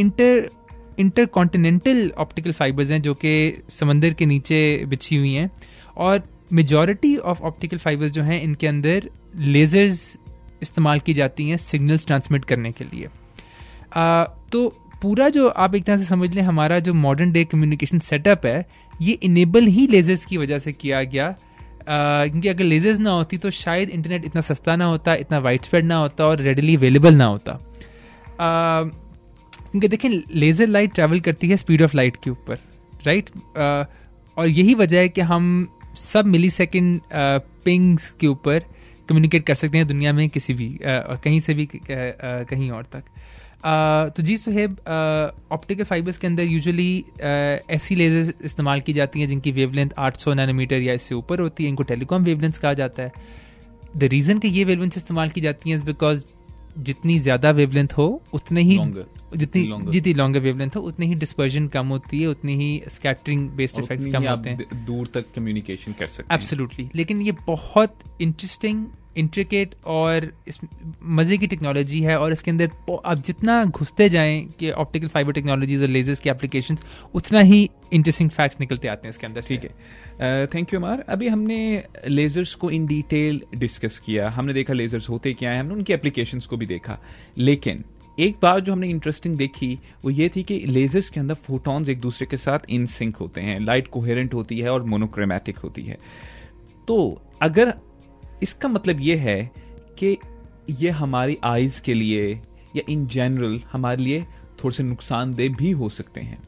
inter 0.00 0.50
inter 0.98 1.26
continental 1.26 2.12
optical 2.18 2.52
fibres 2.52 2.90
हैं 2.90 3.02
जो 3.02 3.14
कि 3.14 3.62
समंदर 3.68 4.14
के 4.14 4.26
नीचे 4.26 4.84
बिछी 4.86 5.16
हुई 5.16 5.32
हैं 5.34 5.50
और 5.96 6.22
मेजॉरिटी 6.52 7.16
ऑफ़ 7.16 7.40
ऑप्टिकल 7.42 7.78
फाइबर्स 7.78 8.12
जो 8.12 8.22
हैं 8.22 8.42
इनके 8.42 8.66
अंदर 8.66 9.10
लेजर्स 9.36 10.18
इस्तेमाल 10.62 11.00
की 11.00 11.14
जाती 11.14 11.48
हैं 11.48 11.56
सिग्नल्स 11.58 12.06
ट्रांसमिट 12.06 12.44
करने 12.44 12.72
के 12.72 12.84
लिए। 12.84 13.08
आ, 13.96 14.24
तो 14.24 14.68
पूरा 15.02 15.28
जो 15.28 15.48
आप 15.48 15.74
एक 15.74 15.84
तरह 15.84 15.96
से 15.96 16.04
समझ 16.04 16.30
लें 16.34 16.42
हमारा 16.42 16.78
जो 16.78 16.94
मॉडर्न 16.94 17.32
डे 17.32 17.44
कम्युनिकेशन 17.44 17.98
सेटअप 18.00 18.46
है 18.46 18.66
ये 19.00 19.12
इनेबल 19.22 19.66
ही 19.66 19.86
लेजर्स 19.86 20.24
की 20.24 20.36
वजह 20.36 20.58
से 20.58 20.72
किया 20.72 21.02
गया। 21.04 21.34
क्योंकि 21.82 22.48
अगर 22.48 22.64
लेजर्स 22.64 22.98
ना 22.98 23.10
होती 23.10 23.36
तो 23.38 23.50
शायद 23.50 23.90
इंटरनेट 23.90 24.24
इतना 24.24 24.40
सस्ता 24.40 24.76
ना 24.76 24.84
होता 24.84 25.14
इतना 25.16 25.38
वाइड 25.38 25.62
स्प्रेड 25.62 25.84
ना 25.84 25.96
होता 25.96 26.24
और 26.24 26.40
रेडली 26.40 26.76
अवेलेबल 26.76 27.14
ना 27.14 27.24
होता। 27.26 27.58
क्योंकि 29.62 29.88
देखें 29.88 30.08
लेज़र 30.10 30.66
लाइट 30.68 30.94
ट्रैवल 30.94 31.20
करती 31.20 31.48
है 31.48 31.56
स्पीड 31.56 31.82
ऑफ़ 31.82 31.96
लाइट 31.96 32.16
के 32.24 32.30
ऊपर 32.30 32.58
राइट 33.06 33.30
और 33.56 34.48
यही 34.48 34.74
वजह 34.74 34.98
है 34.98 35.08
कि 35.08 35.20
हम 35.20 35.68
सब 35.98 36.26
मिली 36.26 36.50
सेकेंड 36.50 37.00
पिंग्स 37.12 38.10
के 38.20 38.26
ऊपर 38.26 38.64
कम्युनिकेट 39.10 39.46
कर 39.46 39.54
सकते 39.56 39.78
हैं 39.78 39.86
दुनिया 39.88 40.12
में 40.12 40.28
किसी 40.30 40.54
भी 40.54 40.68
कहीं 40.84 41.40
से 41.40 41.54
भी 41.54 41.68
कहीं 41.74 42.70
और 42.70 42.86
तक। 42.92 43.04
तो 44.16 44.22
जी 44.22 44.36
सुहेब 44.38 44.76
ऑप्टिकल 45.52 45.84
फाइबर्स 45.84 46.18
के 46.18 46.26
अंदर 46.26 46.42
यूजुअली 46.44 47.04
ऐसी 47.70 47.94
लेजर्स 47.96 48.32
इस्तेमाल 48.44 48.80
की 48.80 48.92
जाती 48.92 49.20
हैं 49.20 49.28
जिनकी 49.28 49.52
वेवलेंथ 49.52 49.90
800 50.00 50.34
नैनोमीटर 50.34 50.80
या 50.82 50.94
इससे 50.94 51.14
ऊपर 51.14 51.40
होती 51.40 51.64
है। 51.64 51.68
इनको 51.68 51.82
टेलीकॉम 51.84 52.24
वेवलेंथ 52.24 52.52
कहा 52.54 52.72
जाता 52.74 53.02
है। 53.02 53.12
द 53.96 54.04
रीज़न 54.12 54.38
कि 54.38 54.48
ये 54.48 54.64
वेवलेंथ 54.64 54.96
इस्तेमाल 54.96 55.30
की 55.30 55.40
जाती 55.40 55.70
हैं 55.70 55.76
इज़ 55.76 55.84
बिकॉज़ 55.84 56.26
जितनी 56.78 57.18
ज़्यादा 57.18 57.50
वेवलेंथ 57.50 57.92
हो 57.96 58.06
उतने 58.34 58.62
ही 58.62 58.76
longer, 58.78 59.04
जितनी 59.36 59.66
longer. 59.68 59.90
जितनी 59.92 60.12
लॉन्गर 60.14 60.40
वेवलेंथ 60.40 60.76
हो 60.76 60.80
उतनी 60.82 61.06
ही 61.06 61.14
डिस्पर्जन 61.16 61.66
कम 61.68 61.86
होती 61.88 62.20
है 62.20 62.26
उतनी 62.28 62.54
ही 62.56 62.70
स्कैटरिंग 62.90 63.48
बेस्ड 63.56 63.78
इफेक्ट्स 63.78 64.06
कम 64.12 64.28
होते 64.28 64.50
हैं। 64.50 64.84
दूर 64.86 65.06
तक 65.14 65.24
कम्युनिकेशन 65.34 65.92
कर 65.92 66.06
सकते 66.08 66.22
हैं। 66.24 66.40
एब्सोल्युटली 66.40 66.88
लेकिन 66.94 67.22
ये 67.22 67.32
बहुत 67.46 67.98
इंटरेस्टिंग 68.20 68.86
इंट्रिकेट 69.16 69.74
और 69.86 70.30
इस 70.48 70.58
मज़े 71.02 71.38
की 71.38 71.46
टेक्नोलॉजी 71.46 72.00
है 72.00 72.18
और 72.18 72.32
इसके 72.32 72.50
अंदर 72.50 72.70
आप 73.06 73.22
जितना 73.26 73.64
घुसते 73.64 74.08
जाएँ 74.08 74.40
कि 74.58 74.70
ऑप्टिकल 74.70 75.08
फाइबर 75.08 75.32
टेक्नोलॉजीज़ 75.32 75.82
और 75.82 75.88
लेजर्स 75.88 76.20
की 76.20 76.30
एप्लीकेशन 76.30 76.76
उतना 77.14 77.40
ही 77.40 77.68
इंटरेस्टिंग 77.92 78.30
फैक्ट्स 78.30 78.60
निकलते 78.60 78.88
आते 78.88 79.08
हैं 79.08 79.10
इसके 79.10 79.26
अंदर, 79.26 79.40
ठीक 79.40 79.62
है? 79.62 80.46
थैंक 80.46 80.74
यू 80.74 80.80
अमार 80.80 81.04
अभी 81.08 81.28
हमने 81.28 81.84
लेजर्स 82.08 82.54
को 82.54 82.70
इन 82.70 82.86
डिटेल 82.86 83.40
डिस्कस 83.56 83.98
किया। 83.98 84.28
हमने 84.30 84.52
देखा 84.52 84.74
लेजर्स 84.74 85.08
होते 85.08 85.32
क्या 85.32 85.50
हैं, 85.50 85.60
हमने 85.60 85.74
उनकी 85.74 85.92
एप्लीकेशंस 85.92 86.46
को 86.46 86.56
भी 86.56 86.66
देखा। 86.66 86.98
लेकिन 87.38 87.84
एक 88.18 88.36
बात 88.42 88.62
जो 88.62 88.72
हमने 88.72 88.88
इंटरेस्टिंग 88.88 89.36
देखी, 89.36 89.78
वो 90.04 90.10
ये 90.10 90.28
थी 90.28 90.42
कि 90.42 90.58
लेजर्स 90.66 91.08
के 91.10 91.20
अंदर 91.20 91.34
फोटॉन्स 91.34 91.88
एक 91.88 92.00
दूसरे 92.00 92.26
के 92.26 92.36
साथ 92.36 92.70
इन 92.70 92.86
सिंक 92.86 93.16
होते 93.16 93.40
हैं। 93.40 93.60
लाइट 93.60 93.88
कोहेरेंट 93.88 94.34
होती 94.34 94.58
है 94.58 94.70
और 94.70 94.82
मोनोक्रोमैटिक 94.84 95.58
होती 95.58 95.82
है। 95.82 95.98
तो 96.88 97.22
अगर 97.42 97.72
इसका 98.42 98.68
मतलब 98.68 99.00
ये 99.00 99.16
है 99.16 99.40
कि 99.98 100.16
ये 100.80 100.90
हमारी 100.90 101.38
आइज़ 101.44 101.80
के 101.82 101.94
लिए 101.94 102.30
या 102.76 102.82
इन 102.88 103.06
जनरल 103.06 103.60
हमारे 103.72 104.02
लिए 104.02 104.22
थोड़े 104.62 104.74
से 104.76 104.82
नुकसानदेह 104.82 105.54
भी 105.56 105.70
हो 105.70 105.88
सकते 105.88 106.20
हैं। 106.20 106.38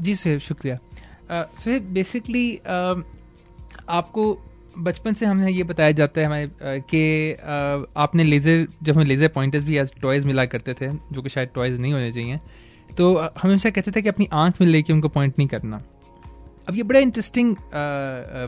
जी 0.00 0.14
सुहेब 0.14 0.40
शुक्रिया। 0.40 0.78
सुहेब 1.32 1.92
बेसिकली 1.92 2.56
आपको 3.88 4.32
बचपन 4.78 5.14
से 5.14 5.26
हमें 5.26 5.48
ये 5.48 5.62
बताया 5.62 5.90
जाता 5.92 6.20
है 6.20 6.26
हमारे 6.26 6.80
कि 6.92 7.32
आपने 7.96 8.24
लेज़र 8.24 8.66
जब 8.82 8.94
हमें 8.94 9.04
लेज़र 9.04 9.28
पॉइंटर्स 9.28 9.64
भी 9.64 9.76
एज 9.78 9.92
टॉयज़ 10.02 10.26
मिला 10.26 10.44
करते 10.46 10.74
थे, 10.74 10.88
जो 10.88 11.22
कि 11.22 11.28
शायद 11.28 11.48
टॉयज़ 11.54 11.80
नहीं 11.80 11.92
होने 11.92 12.12
चाहिए 12.12 12.38
तो 12.96 13.14
हमेशा 13.38 13.70
कहते 13.70 13.90
थे 13.90 14.02
कि 14.02 14.08
अपनी 14.08 14.28
आँख 14.34 14.60
में 14.60 14.68
लेके 14.68 14.92
उनको 14.92 15.08
पॉइंट 15.08 15.34
नहीं 15.38 15.48
करना। 15.48 15.80
अब 16.68 16.74
ये 16.74 16.82
बड़ा 16.82 17.00
इंटरेस्टिंग 17.00 17.54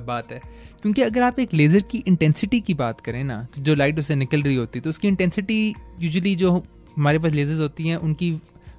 बात 0.07 0.33
है। 0.33 0.40
क्योंकि 0.83 1.03
अगर 1.03 1.23
आप 1.23 1.38
एक 1.41 1.55
लेज़र 1.55 1.81
की 1.83 2.03
इंटेंसिटी 2.07 2.61
की 2.61 2.75
बात 2.75 3.01
करें 3.01 3.23
ना, 3.25 3.47
जो 3.59 3.75
लाइट 3.75 3.99
उससे 3.99 4.14
निकल 4.17 4.43
रही 4.43 4.57
होती 4.57 4.79
है 4.79 4.83
तो 4.83 4.91
उसकी 4.91 5.09
इंटेंसिटी 5.09 5.75
यूजुअली 6.01 6.35
जो 6.37 6.53
हमारे 6.53 7.19
पास 7.19 7.33
लेजर्स 7.33 7.61
होती 7.61 7.88
हैं, 7.88 7.97
उनकी 7.97 8.31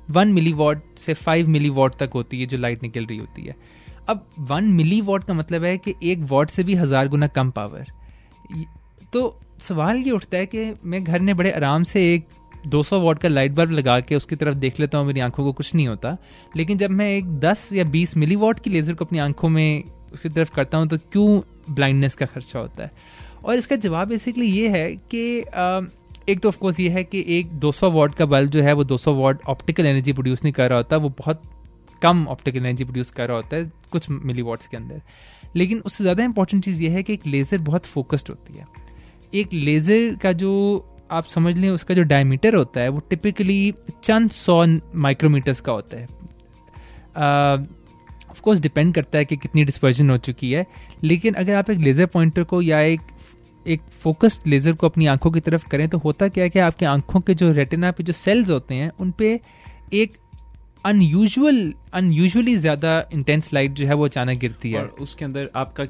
वन 0.09 0.27
मिली 0.27 0.53
वॉट 0.53 0.79
से 0.99 1.13
फाइव 1.15 1.47
मिली 1.49 1.69
वॉट 1.71 1.95
तक 1.95 2.11
होती 2.13 2.39
है 2.39 2.45
जो 2.45 2.57
लाइट 2.57 2.83
निकल 2.83 3.05
रही 3.05 3.17
होती 3.17 3.41
है। 3.41 3.55
अब 4.09 4.25
वन 4.41 4.65
मिली 4.73 4.99
वॉट 5.01 5.23
का 5.23 5.33
मतलब 5.33 5.63
है 5.63 5.77
कि 5.77 5.93
एक 6.03 6.19
वॉट 6.29 6.49
से 6.49 6.63
भी 6.63 6.75
हज़ार 6.75 7.07
गुना 7.07 7.27
कम 7.29 7.51
पावर 7.51 7.85
तो 9.13 9.39
सवाल 9.59 9.97
ये 9.97 10.11
उठता 10.11 10.37
है 10.37 10.45
कि 10.45 10.73
मैं 10.83 11.03
घर 11.03 11.19
में 11.19 11.35
बड़े 11.37 11.51
आराम 11.51 11.83
से 11.83 12.01
एक 12.13 12.27
200 12.67 12.99
वॉट 13.01 13.19
का 13.19 13.29
लाइट 13.29 13.51
बल्ब 13.51 13.71
लगा 13.71 13.99
के 13.99 14.15
उसकी 14.15 14.35
तरफ़ 14.35 14.55
देख 14.55 14.79
लेता 14.79 14.97
हूँ, 14.97 15.07
मेरी 15.07 15.19
आँखों 15.19 15.43
को 15.43 15.51
कुछ 15.53 15.73
नहीं 15.75 15.87
होता। 15.87 16.17
लेकिन 16.57 16.77
जब 16.77 16.89
मैं 16.91 17.09
एक 17.11 17.25
10 17.39 17.69
या 17.73 17.83
20 17.85 18.15
मिली 18.17 18.35
वॉट 18.35 18.59
की 18.59 18.69
लेज़र 18.69 18.93
को 18.93 19.05
अपनी 19.05 19.19
आँखों 19.19 19.49
में 19.49 19.83
उसकी 20.13 20.29
तरफ़ 20.29 20.51
करता 20.55 20.77
हूँ 20.77 20.87
तो 20.87 20.97
क्यों 21.11 21.39
ब्लाइंडनेस 21.69 22.15
का 22.15 22.25
खर्चा 22.25 22.59
होता 22.59 22.83
है। 22.83 22.91
और 23.45 23.55
इसका 23.55 23.75
जवाब 23.77 24.07
बेसिकली 24.07 24.47
ये 24.47 24.69
है 24.69 24.89
कि 25.13 25.21
एक 26.29 26.39
तो 26.39 26.49
ऑफकोर्स 26.49 26.79
ये 26.79 26.89
है 26.89 27.03
कि 27.03 27.23
एक 27.37 27.53
200 27.59 27.89
वॉट 27.91 28.15
का 28.15 28.25
बल्ब 28.25 28.49
जो 28.51 28.61
है, 28.61 28.73
वो 28.73 28.83
200 28.83 29.13
वॉट 29.13 29.43
ऑप्टिकल 29.47 29.85
एनर्जी 29.85 30.13
प्रोड्यूस 30.13 30.43
नहीं 30.43 30.53
कर 30.53 30.69
रहा 30.69 30.77
होता, 30.77 30.97
वो 30.97 31.09
बहुत 31.19 31.41
कम 32.01 32.25
ऑप्टिकल 32.27 32.57
एनर्जी 32.57 32.83
प्रोड्यूस 32.83 33.09
कर 33.11 33.27
रहा 33.27 33.37
होता 33.37 33.55
है 33.55 33.71
कुछ 33.91 34.09
मिली 34.09 34.41
वॉट्स 34.41 34.67
के 34.67 34.77
अंदर। 34.77 35.01
लेकिन 35.55 35.79
उससे 35.79 36.03
ज़्यादा 36.03 36.23
इंपॉर्टेंट 36.23 36.63
चीज़ 36.65 36.83
ये 36.83 36.89
है 36.89 37.03
कि 37.03 37.13
एक 37.13 37.25
लेज़र 37.27 37.57
बहुत 37.61 37.85
फोकस्ड 37.85 38.29
होती 38.29 38.57
है। 38.57 38.65
एक 39.33 39.53
लेज़र 39.53 40.15
का 40.23 40.31
जो 40.33 40.51
आप 41.11 41.25
समझ 41.25 41.55
लें, 41.57 41.69
उसका 41.69 41.93
जो 41.93 42.03
डायमीटर 42.03 42.55
होता 42.55 42.81
है, 42.81 42.89
वो 42.89 42.99
टिपिकली 43.09 43.73
चंद 44.03 44.31
सौ 44.31 44.63
माइक्रोमीटर्स 44.95 45.61
का 45.61 45.71
होता 45.71 45.97
है। 45.97 46.07
ऑफ़ 48.29 48.41
कोर्स 48.41 48.59
डिपेंड 48.59 48.93
करता 48.95 49.17
है 49.17 49.25
कि 49.25 49.37
कितनी 49.37 49.63
डिस्पर्जन 49.63 50.09
हो 50.09 50.17
चुकी 50.19 50.51
है। 50.51 50.65
लेकिन 51.03 51.33
अगर 51.33 51.55
आप 51.55 51.69
एक 51.69 51.79
लेज़र 51.79 52.05
पॉइंटर 52.05 52.43
को 52.43 52.61
या 52.61 52.79
एक 52.81 53.01
एक 53.65 53.81
फोकस्ड 54.01 54.47
लेज़र 54.47 54.73
को 54.73 54.87
अपनी 54.87 55.05
आँखों 55.05 55.31
की 55.31 55.39
तरफ़ 55.39 55.67
करें 55.67 55.87
तो 55.89 55.97
होता 55.97 56.27
क्या 56.27 56.43
है 56.43 56.49
कि 56.49 56.59
आपकी 56.59 56.85
आँखों 56.85 57.19
के 57.19 57.33
जो 57.33 57.51
रेटिना 57.51 57.91
पे 57.91 58.03
जो 58.03 58.13
सेल्स 58.13 58.49
होते 58.49 58.75
हैं, 58.75 58.89
उन 58.99 59.11
पे 59.11 59.39
एक 59.93 60.17
अनयूजुअल 60.85 61.73
अनयूजअली 61.93 62.55
ज़्यादा 62.57 63.03
इंटेंस 63.13 63.53
लाइट 63.53 63.71
जो 63.71 63.87
है 63.87 63.93
वो 63.93 64.05
अचानक 64.05 64.37
गिरती 64.37 64.71
है। 64.71 64.81
और 64.81 64.95
उसके 65.01 65.25
अंदर 65.25 65.49
आपका 65.55 65.85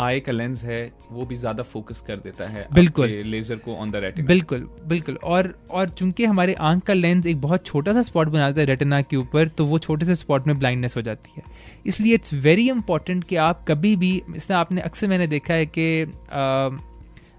आई 0.00 0.20
का 0.20 0.32
लेंस 0.32 0.62
है 0.64 0.80
वो 1.10 1.24
भी 1.26 1.36
ज़्यादा 1.36 1.62
फोकस 1.64 2.00
कर 2.06 2.16
देता 2.16 2.48
है 2.48 2.66
बिल्कुल। 2.74 3.08
लेजर 3.26 3.56
को 3.56 3.74
ऑन 3.74 3.90
द 3.90 3.96
रेटिना 3.96 4.26
बिल्कुल 4.26 4.68
बिल्कुल। 4.86 5.18
और 5.24 5.52
और 5.70 5.88
चूँकि 5.90 6.24
हमारे 6.24 6.54
आँख 6.54 6.82
का 6.82 6.94
लेंस 6.94 7.26
एक 7.26 7.40
बहुत 7.40 7.66
छोटा 7.66 7.92
सा 7.92 8.02
स्पॉट 8.02 8.28
बनाता 8.28 8.60
है 8.60 8.66
रेटिना 8.66 9.00
के 9.02 9.16
ऊपर 9.16 9.48
तो 9.48 9.64
वो 9.66 9.78
छोटे 9.78 10.06
से 10.06 10.14
स्पॉट 10.14 10.46
में 10.46 10.58
ब्लाइंडनेस 10.58 10.96
हो 10.96 11.02
जाती 11.02 11.32
है। 11.36 11.42
इसलिए 11.86 12.14
इट्स 12.14 12.34
वेरी 12.34 12.68
इंपॉर्टेंट 12.70 13.24
कि 13.24 13.36
आप 13.42 13.64
कभी 13.68 13.94
भी 13.96 14.10
इसने 14.36 14.56
आपने 14.56 14.80
अक्सर 14.80 15.08
मैंने 15.08 15.26
देखा 15.26 15.54
है 15.54 15.66
कि 15.68 16.04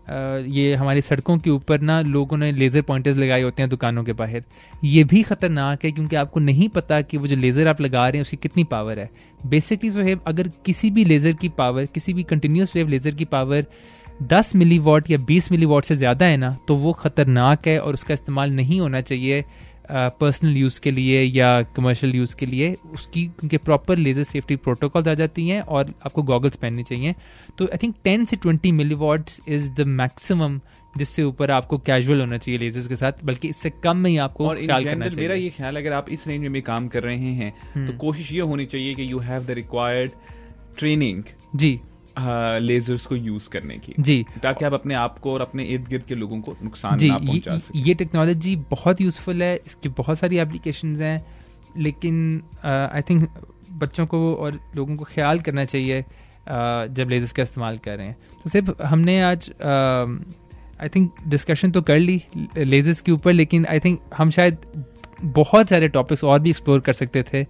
ये 0.07 0.73
हमारी 0.75 1.01
सड़कों 1.01 1.37
के 1.37 1.49
ऊपर 1.49 1.81
ना 1.81 1.99
लोगों 2.01 2.37
ने 2.37 2.51
लेज़र 2.51 2.81
पॉइंटर्स 2.81 3.17
लगाए 3.17 3.41
होते 3.41 3.61
हैं 3.61 3.69
दुकानों 3.69 4.03
के 4.03 4.13
बाहर। 4.13 4.43
ये 4.85 5.03
भी 5.03 5.21
ख़तरनाक 5.23 5.85
है 5.85 5.91
क्योंकि 5.91 6.15
आपको 6.15 6.39
नहीं 6.39 6.69
पता 6.69 7.01
कि 7.01 7.17
वो 7.17 7.27
जो 7.27 7.35
लेज़र 7.35 7.67
आप 7.67 7.81
लगा 7.81 8.07
रहे 8.07 8.17
हैं, 8.17 8.21
उसकी 8.21 8.37
कितनी 8.37 8.63
पावर 8.65 8.99
है। 8.99 9.09
बेसिकली 9.45 9.89
जो 9.89 10.01
है 10.01 10.15
अगर 10.27 10.47
किसी 10.65 10.91
भी 10.91 11.05
लेज़र 11.05 11.33
की 11.33 11.49
पावर 11.51 11.85
किसी 11.87 12.13
भी 12.13 12.23
कंटिन्यूस 12.25 12.75
वेव 12.75 12.87
लेज़र 12.87 13.11
की 13.11 13.25
पावर 13.27 13.65
10 14.23 14.55
मिली 14.55 14.77
वॉट 14.79 15.09
या 15.11 15.17
20 15.25 15.51
मिली 15.51 15.65
वॉट 15.65 15.85
से 15.85 15.95
ज़्यादा 15.95 16.25
है 16.25 16.37
ना 16.37 16.55
तो 16.67 16.75
वो 16.75 16.93
ख़तरनाक 16.95 17.67
है 17.67 17.79
और 17.79 17.93
उसका 17.93 18.13
इस्तेमाल 18.13 18.51
नहीं 18.51 18.79
होना 18.79 19.01
चाहिए। 19.01 19.43
पर्सनल 19.89 20.57
यूज़ 20.57 20.79
के 20.81 20.91
लिए 20.91 21.21
या 21.21 21.61
कमर्शियल 21.75 22.15
यूज़ 22.15 22.35
के 22.35 22.45
लिए 22.45 22.73
उसकी 22.93 23.25
क्योंकि 23.29 23.57
प्रॉपर 23.59 23.97
लेज़र 23.97 24.23
सेफ्टी 24.23 24.55
प्रोटोकॉल 24.57 25.09
आ 25.09 25.13
जाती 25.13 25.47
हैं 25.49 25.61
और 25.61 25.93
आपको 26.05 26.23
गॉगल्स 26.23 26.55
पहनने 26.55 26.83
चाहिए। 26.83 27.13
तो 27.57 27.65
आई 27.65 27.77
थिंक 27.83 27.95
टेन 28.03 28.25
से 28.25 28.35
twenty 28.35 28.71
milliwatts 28.95 29.41
is 29.47 29.71
the 29.71 29.87
maximum 29.95 30.59
जिससे 30.97 31.23
ऊपर 31.23 31.51
आपको 31.51 31.77
कैजुअल 31.77 32.19
होना 32.19 32.37
चाहिए 32.37 32.59
लेजर्स 32.59 32.87
के 32.87 32.95
साथ 32.95 33.23
बल्कि 33.25 33.47
इससे 33.47 33.69
कम 33.83 33.97
में 33.97 34.09
ही 34.11 34.17
आपको 34.17 34.47
और 34.47 34.65
ख्याल 34.65 34.85
करना 34.85 35.07
चाहिए 35.07 35.27
मेरा 35.27 35.35
ये 35.35 35.49
ख्याल 35.49 35.77
अगर 35.77 35.93
आप 35.93 36.09
इस 36.11 36.27
रेंज 36.27 36.41
में 36.41 36.51
भी 36.51 36.61
काम 36.61 36.87
कर 36.87 37.03
रहे 37.03 37.33
हैं 37.33 37.51
तो 37.51 37.79
हम्म। 37.79 37.97
कोशिश 37.97 38.31
ये 38.31 38.39
होनी 38.41 38.65
चाहिए 38.65 38.95
कि 38.95 39.11
you 39.11 39.19
have 39.19 39.45
the 39.45 39.51
required 39.51 40.11
training 40.77 41.23
ji. 41.55 41.79
Lasers 42.17 43.05
को 43.05 43.15
यूज़ 43.15 43.49
करने 43.49 43.77
की। 43.77 43.93
जी। 43.99 44.25
ताकि 44.43 44.65
आप 44.65 44.73
अपने 44.73 44.93
आप 44.95 45.19
को 45.19 45.33
और 45.33 45.41
अपने 45.41 45.63
इर्द 45.65 45.87
गिर्द 45.87 46.03
के 46.03 46.15
लोगों 46.15 46.39
को 46.41 46.55
नुकसान 46.63 46.99
ना 47.03 47.17
पहुँचा 47.17 47.57
सकें। 47.57 47.81
ये 47.81 47.93
टेक्नोलॉजी 47.93 48.55
बहुत 48.71 49.01
यूजफुल 49.01 49.43
है 49.43 49.55
इसकी 49.65 49.89
बहुत 49.97 50.19
सारी 50.19 50.37
एप्लीकेशन 50.39 50.95
हैं 50.95 51.19
लेकिन 51.77 52.41
आई 52.65 53.01
थिंक 53.01 53.29
बच्चों 53.73 54.05
को 54.05 54.19
और 54.35 54.59
लोगों 54.75 54.95
को 54.95 55.05
ख्याल 55.05 55.39
करना 55.39 55.65
चाहिए 55.65 56.01
जब 56.91 57.07
लेजर्स 57.09 57.31
का 57.31 57.43
इस्तेमाल 57.43 57.77
कर 57.77 57.97
रहे 57.97 58.07
हैं। 58.07 58.17
तो 58.43 58.49
सिर्फ़ 58.49 58.81
हमने 58.83 59.19
आज 59.21 59.51
आई 60.81 60.89
थिंक 60.89 61.11
डिस्कशन 61.27 61.71
तो 61.71 61.81
कर 61.81 61.99
ली 61.99 62.21
लेजर्स 62.57 63.01
के 63.01 63.11
ऊपर 63.11 63.33
लेकिन 63.33 63.65
आई 63.65 63.79
थिंक 63.79 63.99
हम 64.17 64.29
शायद 64.29 64.57
बहुत 65.23 65.69
सारे 65.69 65.87
टॉपिक्स 65.87 66.23
और 66.23 66.39
भी 66.39 66.49
एक्सप्लोर 66.49 66.79
कर 66.79 66.93
सकते 66.93 67.23
थे। 67.23 67.43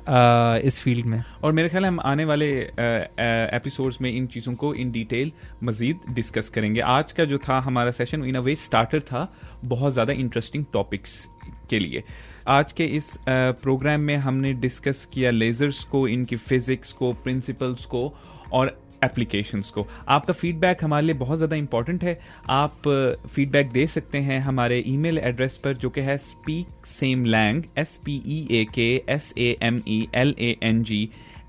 इस 0.00 0.80
फ़ील्ड 0.82 1.06
में। 1.06 1.22
और 1.44 1.52
मेरे 1.52 1.68
ख्याल 1.68 1.86
हम 1.86 2.00
आने 2.00 2.24
वाले 2.24 2.48
एपिसोड्स 2.60 4.00
में 4.00 4.10
इन 4.10 4.26
चीज़ों 4.26 4.54
को 4.54 4.72
इन 4.74 4.90
डिटेल 4.92 5.32
मजीद 5.64 6.00
डिस्कस 6.10 6.48
करेंगे। 6.48 6.80
आज 6.80 7.12
का 7.12 7.24
जो 7.24 7.38
था 7.38 7.58
हमारा 7.60 7.90
session 7.90 8.24
in 8.24 8.34
a 8.34 8.40
way 8.40 8.54
starter 8.56 9.00
था 9.02 9.26
बहुत 9.64 9.92
ज़्यादा 9.92 10.12
इंटरेस्टिंग 10.14 10.64
टॉपिक्स 10.72 11.24
के 11.70 11.78
लिए। 11.78 12.02
आज 12.48 12.72
के 12.72 12.84
इस 12.96 13.16
प्रोग्राम 13.28 14.00
में 14.00 14.16
हमने 14.16 14.52
डिस्कस 14.54 15.08
किया 15.12 15.30
लेजर्स 15.30 15.84
को, 15.84 16.06
इनकी 16.08 16.36
फिजिक्स 16.36 16.92
को 16.92 17.12
प्रिंसिपल्स 17.14 17.84
को, 17.86 18.12
और 18.52 18.78
एप्लीकेशंस 19.04 19.70
को। 19.70 19.86
आपका 20.08 20.32
फीडबैक 20.32 20.84
हमारे 20.84 21.06
लिए 21.06 21.14
बहुत 21.16 21.36
ज़्यादा 21.38 21.56
इंपॉर्टेंट 21.56 22.04
है। 22.04 22.18
आप 22.50 22.88
फीडबैक 23.26 23.70
दे 23.72 23.86
सकते 23.86 24.18
हैं 24.20 24.40
हमारे 24.40 24.82
ईमेल 24.86 25.18
एड्रेस 25.18 25.56
पर, 25.64 25.74
जो 25.74 25.90
कि 25.90 26.00
है 26.00 26.16
speak 26.18 26.86
same 26.86 27.24
lang 27.26 27.62
S 27.78 27.98
P 28.04 28.22
E 28.26 28.46
A 28.52 28.64
K 28.74 28.90
S 29.08 29.32
A 29.38 29.56
M 29.62 29.80
E 29.88 30.06
L 30.14 30.34
A 30.38 30.56
N 30.62 30.82
G 30.82 31.02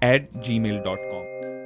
at 0.04 0.30
Gmail 0.60 0.78
dot 0.78 1.00
com 1.02 1.59